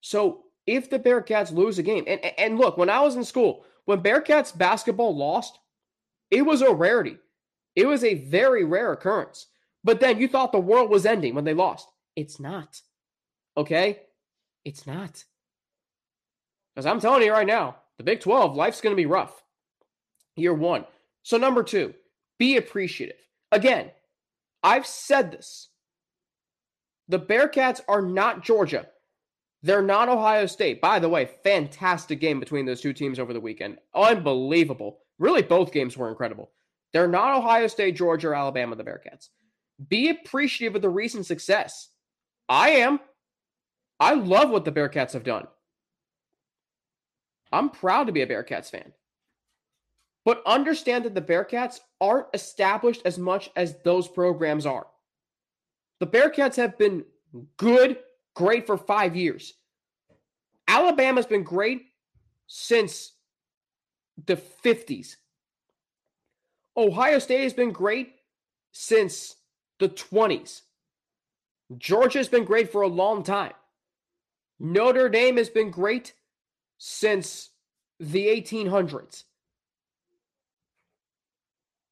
So 0.00 0.44
if 0.66 0.90
the 0.90 0.98
Bearcats 0.98 1.52
lose 1.52 1.78
a 1.78 1.82
game, 1.82 2.04
and, 2.06 2.24
and 2.38 2.58
look, 2.58 2.76
when 2.76 2.90
I 2.90 3.00
was 3.00 3.16
in 3.16 3.24
school, 3.24 3.64
when 3.86 4.02
Bearcats 4.02 4.56
basketball 4.56 5.16
lost, 5.16 5.58
it 6.30 6.42
was 6.42 6.62
a 6.62 6.72
rarity. 6.72 7.18
It 7.76 7.86
was 7.86 8.04
a 8.04 8.14
very 8.14 8.64
rare 8.64 8.92
occurrence. 8.92 9.46
But 9.82 10.00
then 10.00 10.18
you 10.18 10.28
thought 10.28 10.52
the 10.52 10.58
world 10.58 10.90
was 10.90 11.06
ending 11.06 11.34
when 11.34 11.44
they 11.44 11.54
lost. 11.54 11.88
It's 12.16 12.40
not. 12.40 12.80
Okay? 13.56 14.00
It's 14.64 14.86
not. 14.86 15.24
Because 16.74 16.86
I'm 16.86 17.00
telling 17.00 17.22
you 17.22 17.32
right 17.32 17.46
now, 17.46 17.76
the 17.98 18.04
Big 18.04 18.20
12, 18.20 18.56
life's 18.56 18.80
going 18.80 18.94
to 18.94 19.00
be 19.00 19.06
rough. 19.06 19.42
Year 20.36 20.54
one. 20.54 20.84
So, 21.22 21.36
number 21.36 21.62
two, 21.62 21.94
be 22.38 22.56
appreciative. 22.56 23.16
Again, 23.52 23.90
I've 24.62 24.86
said 24.86 25.30
this 25.30 25.68
the 27.08 27.20
Bearcats 27.20 27.80
are 27.86 28.02
not 28.02 28.42
Georgia. 28.42 28.86
They're 29.64 29.80
not 29.80 30.10
Ohio 30.10 30.44
State. 30.44 30.82
By 30.82 30.98
the 30.98 31.08
way, 31.08 31.24
fantastic 31.24 32.20
game 32.20 32.38
between 32.38 32.66
those 32.66 32.82
two 32.82 32.92
teams 32.92 33.18
over 33.18 33.32
the 33.32 33.40
weekend. 33.40 33.78
Unbelievable. 33.94 34.98
Really, 35.18 35.40
both 35.40 35.72
games 35.72 35.96
were 35.96 36.10
incredible. 36.10 36.50
They're 36.92 37.08
not 37.08 37.38
Ohio 37.38 37.66
State, 37.68 37.96
Georgia, 37.96 38.28
or 38.28 38.34
Alabama, 38.34 38.76
the 38.76 38.84
Bearcats. 38.84 39.30
Be 39.88 40.10
appreciative 40.10 40.76
of 40.76 40.82
the 40.82 40.90
recent 40.90 41.24
success. 41.24 41.88
I 42.46 42.72
am. 42.72 43.00
I 43.98 44.12
love 44.12 44.50
what 44.50 44.66
the 44.66 44.70
Bearcats 44.70 45.14
have 45.14 45.24
done. 45.24 45.46
I'm 47.50 47.70
proud 47.70 48.08
to 48.08 48.12
be 48.12 48.20
a 48.20 48.26
Bearcats 48.26 48.68
fan. 48.68 48.92
But 50.26 50.42
understand 50.44 51.06
that 51.06 51.14
the 51.14 51.22
Bearcats 51.22 51.80
aren't 52.02 52.26
established 52.34 53.00
as 53.06 53.18
much 53.18 53.50
as 53.56 53.76
those 53.82 54.08
programs 54.08 54.66
are. 54.66 54.86
The 56.00 56.06
Bearcats 56.06 56.56
have 56.56 56.76
been 56.76 57.06
good, 57.56 57.96
great 58.34 58.66
for 58.66 58.76
five 58.76 59.16
years. 59.16 59.54
Alabama's 60.66 61.26
been 61.26 61.42
great 61.42 61.86
since 62.46 63.12
the 64.26 64.36
50s. 64.36 65.16
Ohio 66.76 67.18
State 67.18 67.42
has 67.42 67.52
been 67.52 67.72
great 67.72 68.14
since 68.72 69.36
the 69.78 69.88
20s. 69.88 70.62
Georgia 71.78 72.18
has 72.18 72.28
been 72.28 72.44
great 72.44 72.70
for 72.70 72.82
a 72.82 72.88
long 72.88 73.22
time. 73.22 73.52
Notre 74.58 75.08
Dame 75.08 75.36
has 75.36 75.48
been 75.48 75.70
great 75.70 76.14
since 76.78 77.50
the 78.00 78.26
1800s. 78.26 79.24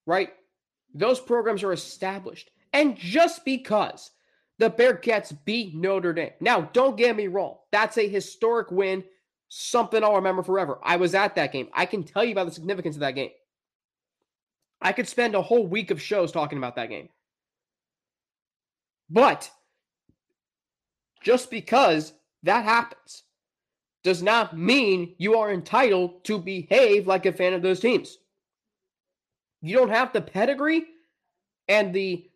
Right? 0.07 0.31
Those 0.95 1.21
programs 1.21 1.63
are 1.63 1.73
established. 1.73 2.51
And 2.73 2.97
just 2.97 3.45
because 3.45 4.11
the 4.59 4.71
Bearcats 4.71 5.37
beat 5.45 5.75
Notre 5.75 6.13
Dame. 6.13 6.33
Now, 6.41 6.63
don't 6.73 6.97
get 6.97 7.17
me 7.17 7.27
wrong. 7.27 7.57
That's 7.71 7.99
a 7.99 8.09
historic 8.09 8.71
win, 8.71 9.05
something 9.49 10.05
I'll 10.05 10.17
remember 10.17 10.43
forever. 10.43 10.79
I 10.83 10.97
was 10.97 11.15
at 11.15 11.35
that 11.37 11.53
game. 11.53 11.69
I 11.75 11.87
can 11.87 12.05
tell 12.05 12.25
you 12.25 12.33
about 12.33 12.47
the 12.47 12.55
significance 12.55 12.97
of 12.97 13.01
that 13.01 13.15
game. 13.15 13.31
I 14.81 14.93
could 14.93 15.09
spend 15.09 15.35
a 15.35 15.43
whole 15.43 15.67
week 15.67 15.91
of 15.91 16.03
shows 16.03 16.33
talking 16.33 16.59
about 16.59 16.77
that 16.77 16.89
game. 16.89 17.09
But 19.09 19.51
just 21.23 21.51
because 21.51 22.13
that 22.43 22.65
happens 22.65 23.23
does 24.03 24.23
not 24.23 24.57
mean 24.57 25.15
you 25.19 25.39
are 25.39 25.53
entitled 25.53 26.25
to 26.25 26.39
behave 26.39 27.07
like 27.07 27.27
a 27.27 27.33
fan 27.33 27.53
of 27.53 27.63
those 27.63 27.81
teams. 27.81 28.19
You 29.61 29.77
don't 29.77 29.91
have 29.91 30.13
the 30.13 30.21
pedigree 30.21 30.85
and 31.69 31.95
the 31.95 32.29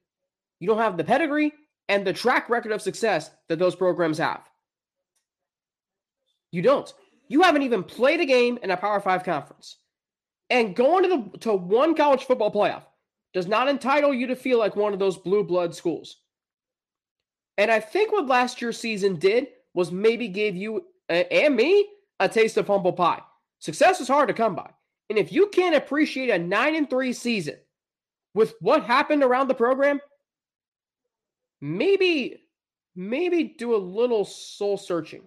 you 0.60 0.68
don't 0.68 0.78
have 0.78 0.96
the 0.96 1.04
pedigree 1.04 1.52
and 1.88 2.06
the 2.06 2.12
track 2.12 2.48
record 2.48 2.72
of 2.72 2.82
success 2.82 3.30
that 3.48 3.58
those 3.58 3.76
programs 3.76 4.18
have. 4.18 4.42
You 6.52 6.62
don't. 6.62 6.92
You 7.28 7.42
haven't 7.42 7.62
even 7.62 7.82
played 7.82 8.20
a 8.20 8.26
game 8.26 8.58
in 8.62 8.70
a 8.70 8.76
Power 8.76 9.00
5 9.00 9.24
conference. 9.24 9.76
And 10.48 10.76
going 10.76 11.02
to 11.02 11.08
the 11.08 11.38
to 11.38 11.54
one 11.54 11.94
college 11.94 12.24
football 12.24 12.52
playoff 12.52 12.84
does 13.34 13.46
not 13.46 13.68
entitle 13.68 14.14
you 14.14 14.28
to 14.28 14.36
feel 14.36 14.58
like 14.58 14.76
one 14.76 14.92
of 14.92 14.98
those 14.98 15.16
blue 15.16 15.42
blood 15.42 15.74
schools. 15.74 16.18
And 17.58 17.70
I 17.70 17.80
think 17.80 18.12
what 18.12 18.26
last 18.26 18.62
year's 18.62 18.78
season 18.78 19.16
did 19.16 19.48
was 19.74 19.90
maybe 19.90 20.28
gave 20.28 20.54
you 20.56 20.84
and 21.08 21.56
me 21.56 21.88
a 22.20 22.28
taste 22.28 22.56
of 22.56 22.66
humble 22.66 22.92
pie. 22.92 23.20
Success 23.58 24.00
is 24.00 24.08
hard 24.08 24.28
to 24.28 24.34
come 24.34 24.54
by. 24.54 24.70
And 25.10 25.18
if 25.18 25.32
you 25.32 25.48
can't 25.48 25.76
appreciate 25.76 26.30
a 26.30 26.38
9 26.38 26.74
and 26.74 26.90
3 26.90 27.12
season 27.12 27.56
with 28.34 28.54
what 28.60 28.84
happened 28.84 29.22
around 29.22 29.48
the 29.48 29.54
program, 29.54 30.00
maybe 31.60 32.42
maybe 32.94 33.44
do 33.44 33.74
a 33.74 33.78
little 33.78 34.24
soul 34.24 34.76
searching. 34.76 35.22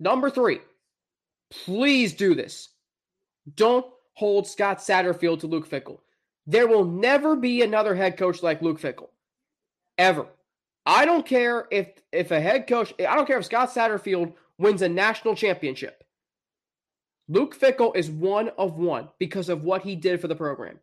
Number 0.00 0.30
3. 0.30 0.60
Please 1.50 2.14
do 2.14 2.34
this. 2.34 2.70
Don't 3.54 3.86
hold 4.14 4.46
Scott 4.46 4.78
Satterfield 4.78 5.40
to 5.40 5.46
Luke 5.46 5.68
Fickell. 5.68 5.98
There 6.46 6.66
will 6.66 6.84
never 6.84 7.36
be 7.36 7.62
another 7.62 7.94
head 7.94 8.16
coach 8.16 8.42
like 8.42 8.62
Luke 8.62 8.80
Fickell, 8.80 9.08
Ever. 9.98 10.26
I 10.84 11.04
don't 11.04 11.26
care 11.26 11.66
if 11.70 11.88
if 12.12 12.30
a 12.30 12.40
head 12.40 12.68
coach, 12.68 12.94
I 13.00 13.16
don't 13.16 13.26
care 13.26 13.38
if 13.38 13.44
Scott 13.44 13.70
Satterfield 13.70 14.34
wins 14.58 14.82
a 14.82 14.88
national 14.88 15.34
championship. 15.34 16.04
Luke 17.28 17.58
Fickell 17.58 17.96
is 17.96 18.08
one 18.08 18.50
of 18.50 18.78
one 18.78 19.08
because 19.18 19.48
of 19.48 19.64
what 19.64 19.82
he 19.82 19.96
did 19.96 20.20
for 20.20 20.28
the 20.28 20.36
program. 20.36 20.78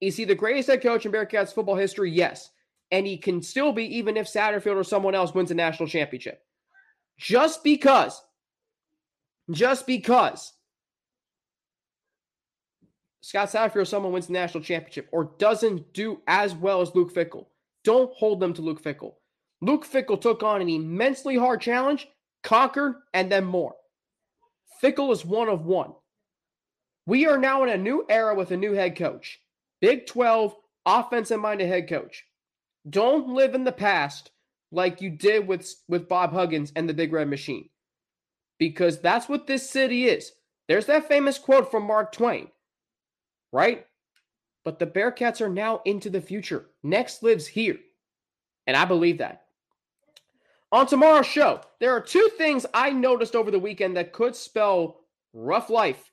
Is 0.00 0.16
he 0.16 0.24
the 0.24 0.34
greatest 0.34 0.70
head 0.70 0.82
coach 0.82 1.04
in 1.04 1.12
Bearcats 1.12 1.52
football 1.52 1.76
history? 1.76 2.10
Yes. 2.10 2.50
And 2.92 3.06
he 3.06 3.16
can 3.16 3.42
still 3.42 3.72
be 3.72 3.96
even 3.96 4.16
if 4.16 4.28
Satterfield 4.28 4.76
or 4.76 4.84
someone 4.84 5.14
else 5.14 5.34
wins 5.34 5.50
a 5.50 5.54
national 5.54 5.88
championship. 5.88 6.44
Just 7.18 7.64
because, 7.64 8.22
just 9.50 9.86
because 9.86 10.52
Scott 13.22 13.48
Satterfield 13.48 13.76
or 13.76 13.84
someone 13.84 14.12
wins 14.12 14.26
the 14.26 14.32
national 14.32 14.62
championship 14.62 15.08
or 15.10 15.32
doesn't 15.38 15.92
do 15.92 16.20
as 16.26 16.54
well 16.54 16.80
as 16.80 16.94
Luke 16.94 17.14
Fickell, 17.14 17.46
don't 17.82 18.12
hold 18.14 18.40
them 18.40 18.52
to 18.54 18.62
Luke 18.62 18.82
Fickell. 18.82 19.14
Luke 19.60 19.86
Fickell 19.86 20.20
took 20.20 20.42
on 20.42 20.60
an 20.60 20.68
immensely 20.68 21.36
hard 21.36 21.60
challenge, 21.60 22.08
conquered, 22.42 22.96
and 23.14 23.30
then 23.30 23.44
more. 23.44 23.74
Fickell 24.82 25.12
is 25.12 25.24
one 25.24 25.48
of 25.48 25.64
one. 25.64 25.92
We 27.06 27.26
are 27.26 27.38
now 27.38 27.62
in 27.62 27.68
a 27.68 27.76
new 27.76 28.04
era 28.08 28.34
with 28.34 28.50
a 28.50 28.56
new 28.56 28.72
head 28.72 28.96
coach. 28.96 29.40
Big 29.80 30.06
12, 30.06 30.54
offensive 30.84 31.40
minded 31.40 31.68
head 31.68 31.88
coach. 31.88 32.24
Don't 32.88 33.28
live 33.28 33.54
in 33.54 33.64
the 33.64 33.72
past 33.72 34.30
like 34.70 35.00
you 35.00 35.10
did 35.10 35.46
with, 35.46 35.72
with 35.88 36.08
Bob 36.08 36.32
Huggins 36.32 36.72
and 36.74 36.88
the 36.88 36.94
Big 36.94 37.12
Red 37.12 37.28
Machine. 37.28 37.68
Because 38.58 39.00
that's 39.00 39.28
what 39.28 39.46
this 39.46 39.68
city 39.68 40.06
is. 40.06 40.32
There's 40.68 40.86
that 40.86 41.08
famous 41.08 41.38
quote 41.38 41.70
from 41.70 41.84
Mark 41.84 42.12
Twain, 42.12 42.48
right? 43.52 43.86
But 44.64 44.78
the 44.78 44.86
Bearcats 44.86 45.40
are 45.40 45.48
now 45.48 45.82
into 45.84 46.08
the 46.08 46.20
future. 46.20 46.66
Next 46.82 47.22
lives 47.22 47.46
here. 47.46 47.78
And 48.66 48.76
I 48.76 48.84
believe 48.84 49.18
that. 49.18 49.42
On 50.70 50.86
tomorrow's 50.86 51.26
show, 51.26 51.60
there 51.80 51.92
are 51.92 52.00
two 52.00 52.30
things 52.38 52.64
I 52.72 52.90
noticed 52.90 53.36
over 53.36 53.50
the 53.50 53.58
weekend 53.58 53.96
that 53.96 54.12
could 54.12 54.34
spell 54.34 55.00
rough 55.34 55.68
life 55.68 56.10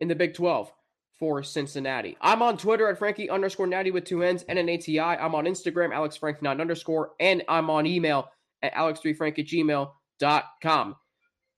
in 0.00 0.08
the 0.08 0.14
Big 0.14 0.34
12 0.34 0.70
for 1.18 1.42
Cincinnati. 1.42 2.16
I'm 2.20 2.42
on 2.42 2.56
Twitter 2.56 2.88
at 2.88 2.98
Frankie 2.98 3.30
underscore 3.30 3.66
Natty 3.66 3.90
with 3.90 4.04
two 4.04 4.22
N's 4.22 4.44
and 4.48 4.58
an 4.58 4.68
ATI. 4.68 4.98
I'm 4.98 5.34
on 5.34 5.44
Instagram, 5.44 5.94
Alex 5.94 6.16
Frank 6.16 6.42
9 6.42 6.60
underscore, 6.60 7.12
and 7.20 7.42
I'm 7.48 7.70
on 7.70 7.86
email 7.86 8.28
at 8.62 8.74
alex3frank 8.74 9.38
at 9.38 9.46
gmail.com. 9.46 10.96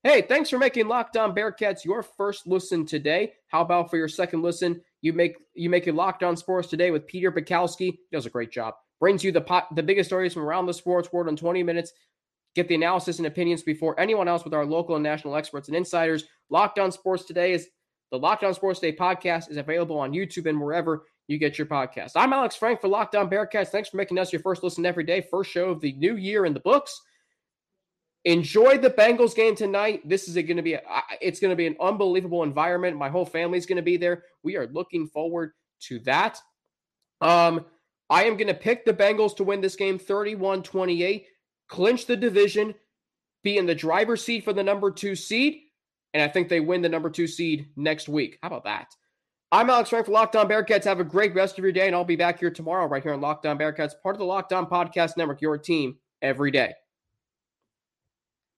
Hey, 0.03 0.21
thanks 0.21 0.51
for 0.51 0.59
making 0.59 0.87
Locked 0.87 1.17
On 1.17 1.35
Bearcats 1.35 1.83
your 1.83 2.03
first 2.03 2.47
listen 2.47 2.85
today. 2.85 3.33
How 3.49 3.63
about 3.63 3.89
for 3.89 3.97
your 3.97 4.09
second 4.09 4.43
listen? 4.43 4.83
You 5.01 5.15
make 5.15 5.37
you 5.55 5.71
make 5.71 5.87
it 5.87 5.95
Locked 5.95 6.23
On 6.23 6.37
Sports 6.37 6.69
today 6.69 6.91
with 6.91 7.07
Peter 7.07 7.33
Bukowski. 7.33 7.79
He 7.79 8.01
does 8.13 8.27
a 8.27 8.31
great 8.31 8.53
job. 8.53 8.75
Brings 9.01 9.25
you 9.25 9.33
the 9.33 9.41
pot, 9.41 9.75
the 9.75 9.83
biggest 9.83 10.11
stories 10.11 10.35
from 10.35 10.43
around 10.43 10.67
the 10.67 10.75
sports 10.75 11.11
world 11.11 11.29
in 11.29 11.37
20 11.37 11.63
minutes. 11.63 11.93
Get 12.55 12.69
the 12.69 12.75
analysis 12.75 13.17
and 13.17 13.27
opinions 13.27 13.63
before 13.63 13.99
anyone 13.99 14.29
else 14.29 14.45
with 14.45 14.53
our 14.55 14.67
local 14.67 14.95
and 14.95 15.03
national 15.03 15.37
experts 15.37 15.69
and 15.69 15.77
insiders. 15.77 16.25
Locked 16.51 16.79
On 16.79 16.93
Sports 16.93 17.25
Today 17.25 17.53
is 17.53 17.69
the 18.15 18.21
Locked 18.21 18.45
On 18.45 18.55
Sports 18.55 18.79
Day 18.79 18.95
podcast 18.95 19.51
is 19.51 19.57
available 19.57 19.99
on 19.99 20.13
YouTube 20.13 20.47
and 20.47 20.61
wherever 20.61 21.03
you 21.27 21.37
get 21.37 21.59
your 21.59 21.67
podcast. 21.67 22.13
I'm 22.15 22.33
Alex 22.33 22.55
Frank 22.55 22.81
for 22.81 22.87
Locked 22.87 23.17
On 23.17 23.29
Bearcats. 23.29 23.71
Thanks 23.71 23.89
for 23.89 23.97
making 23.97 24.21
us 24.21 24.33
your 24.33 24.41
first 24.41 24.63
listen 24.63 24.87
every 24.87 25.03
day. 25.03 25.21
First 25.21 25.51
show 25.51 25.71
of 25.71 25.81
the 25.81 25.95
new 25.95 26.15
year 26.15 26.47
in 26.47 26.55
the 26.55 26.61
books. 26.61 27.03
Enjoy 28.25 28.79
the 28.79 28.91
Bengals 28.91 29.35
game 29.35 29.57
tonight. 29.57 30.09
This 30.09 30.29
is 30.29 30.37
going 30.37 30.57
to 30.57 30.63
be 30.63 30.75
a, 30.75 30.83
it's 31.21 31.41
going 31.41 31.51
to 31.51 31.57
be 31.57 31.67
an 31.67 31.75
unbelievable 31.81 32.45
environment. 32.45 32.97
My 32.97 33.09
whole 33.09 33.27
family's 33.27 33.67
going 33.67 33.79
to 33.79 33.83
be 33.83 33.97
there. 33.97 34.23
We 34.45 34.57
are 34.57 34.69
looking 34.69 35.09
forward 35.09 35.51
to 35.89 35.99
that. 36.01 36.39
Um, 37.21 37.65
I 38.11 38.27
am 38.27 38.37
going 38.37 38.47
to 38.47 38.55
pick 38.55 38.85
the 38.85 38.95
Bengals 38.95 39.35
to 39.39 39.45
win 39.45 39.61
this 39.61 39.75
game 39.75 39.99
31-28 39.99 41.25
clinch 41.67 42.07
the 42.07 42.17
division, 42.17 42.77
be 43.43 43.59
in 43.59 43.67
the 43.67 43.75
driver's 43.75 44.23
seat 44.23 44.45
for 44.45 44.53
the 44.53 44.63
number 44.63 44.93
two 44.93 45.17
seed, 45.17 45.63
and 46.15 46.23
I 46.23 46.29
think 46.29 46.49
they 46.49 46.61
win 46.61 46.81
the 46.81 46.89
number 46.89 47.11
two 47.11 47.27
seed 47.27 47.69
next 47.77 48.09
week. 48.09 48.39
How 48.41 48.49
about 48.49 48.65
that? 48.65 48.95
I'm 49.53 49.69
Alex 49.69 49.91
Frank 49.91 50.07
for 50.07 50.13
Locked 50.13 50.37
On 50.37 50.49
Bearcats. 50.49 50.85
Have 50.85 51.01
a 51.01 51.05
great 51.05 51.35
rest 51.35 51.59
of 51.59 51.65
your 51.65 51.73
day, 51.73 51.87
and 51.87 51.95
I'll 51.95 52.05
be 52.05 52.17
back 52.17 52.41
here 52.41 52.51
tomorrow 52.51 52.87
right 52.87 53.03
here 53.03 53.13
on 53.13 53.21
Locked 53.21 53.47
On 53.47 53.59
Bearcats, 53.59 53.93
part 54.03 54.15
of 54.15 54.19
the 54.19 54.25
Locked 54.25 54.53
On 54.53 54.67
Podcast 54.67 55.17
Network, 55.17 55.43
your 55.43 55.59
team 55.59 55.99
every 56.23 56.51
day. 56.51 56.73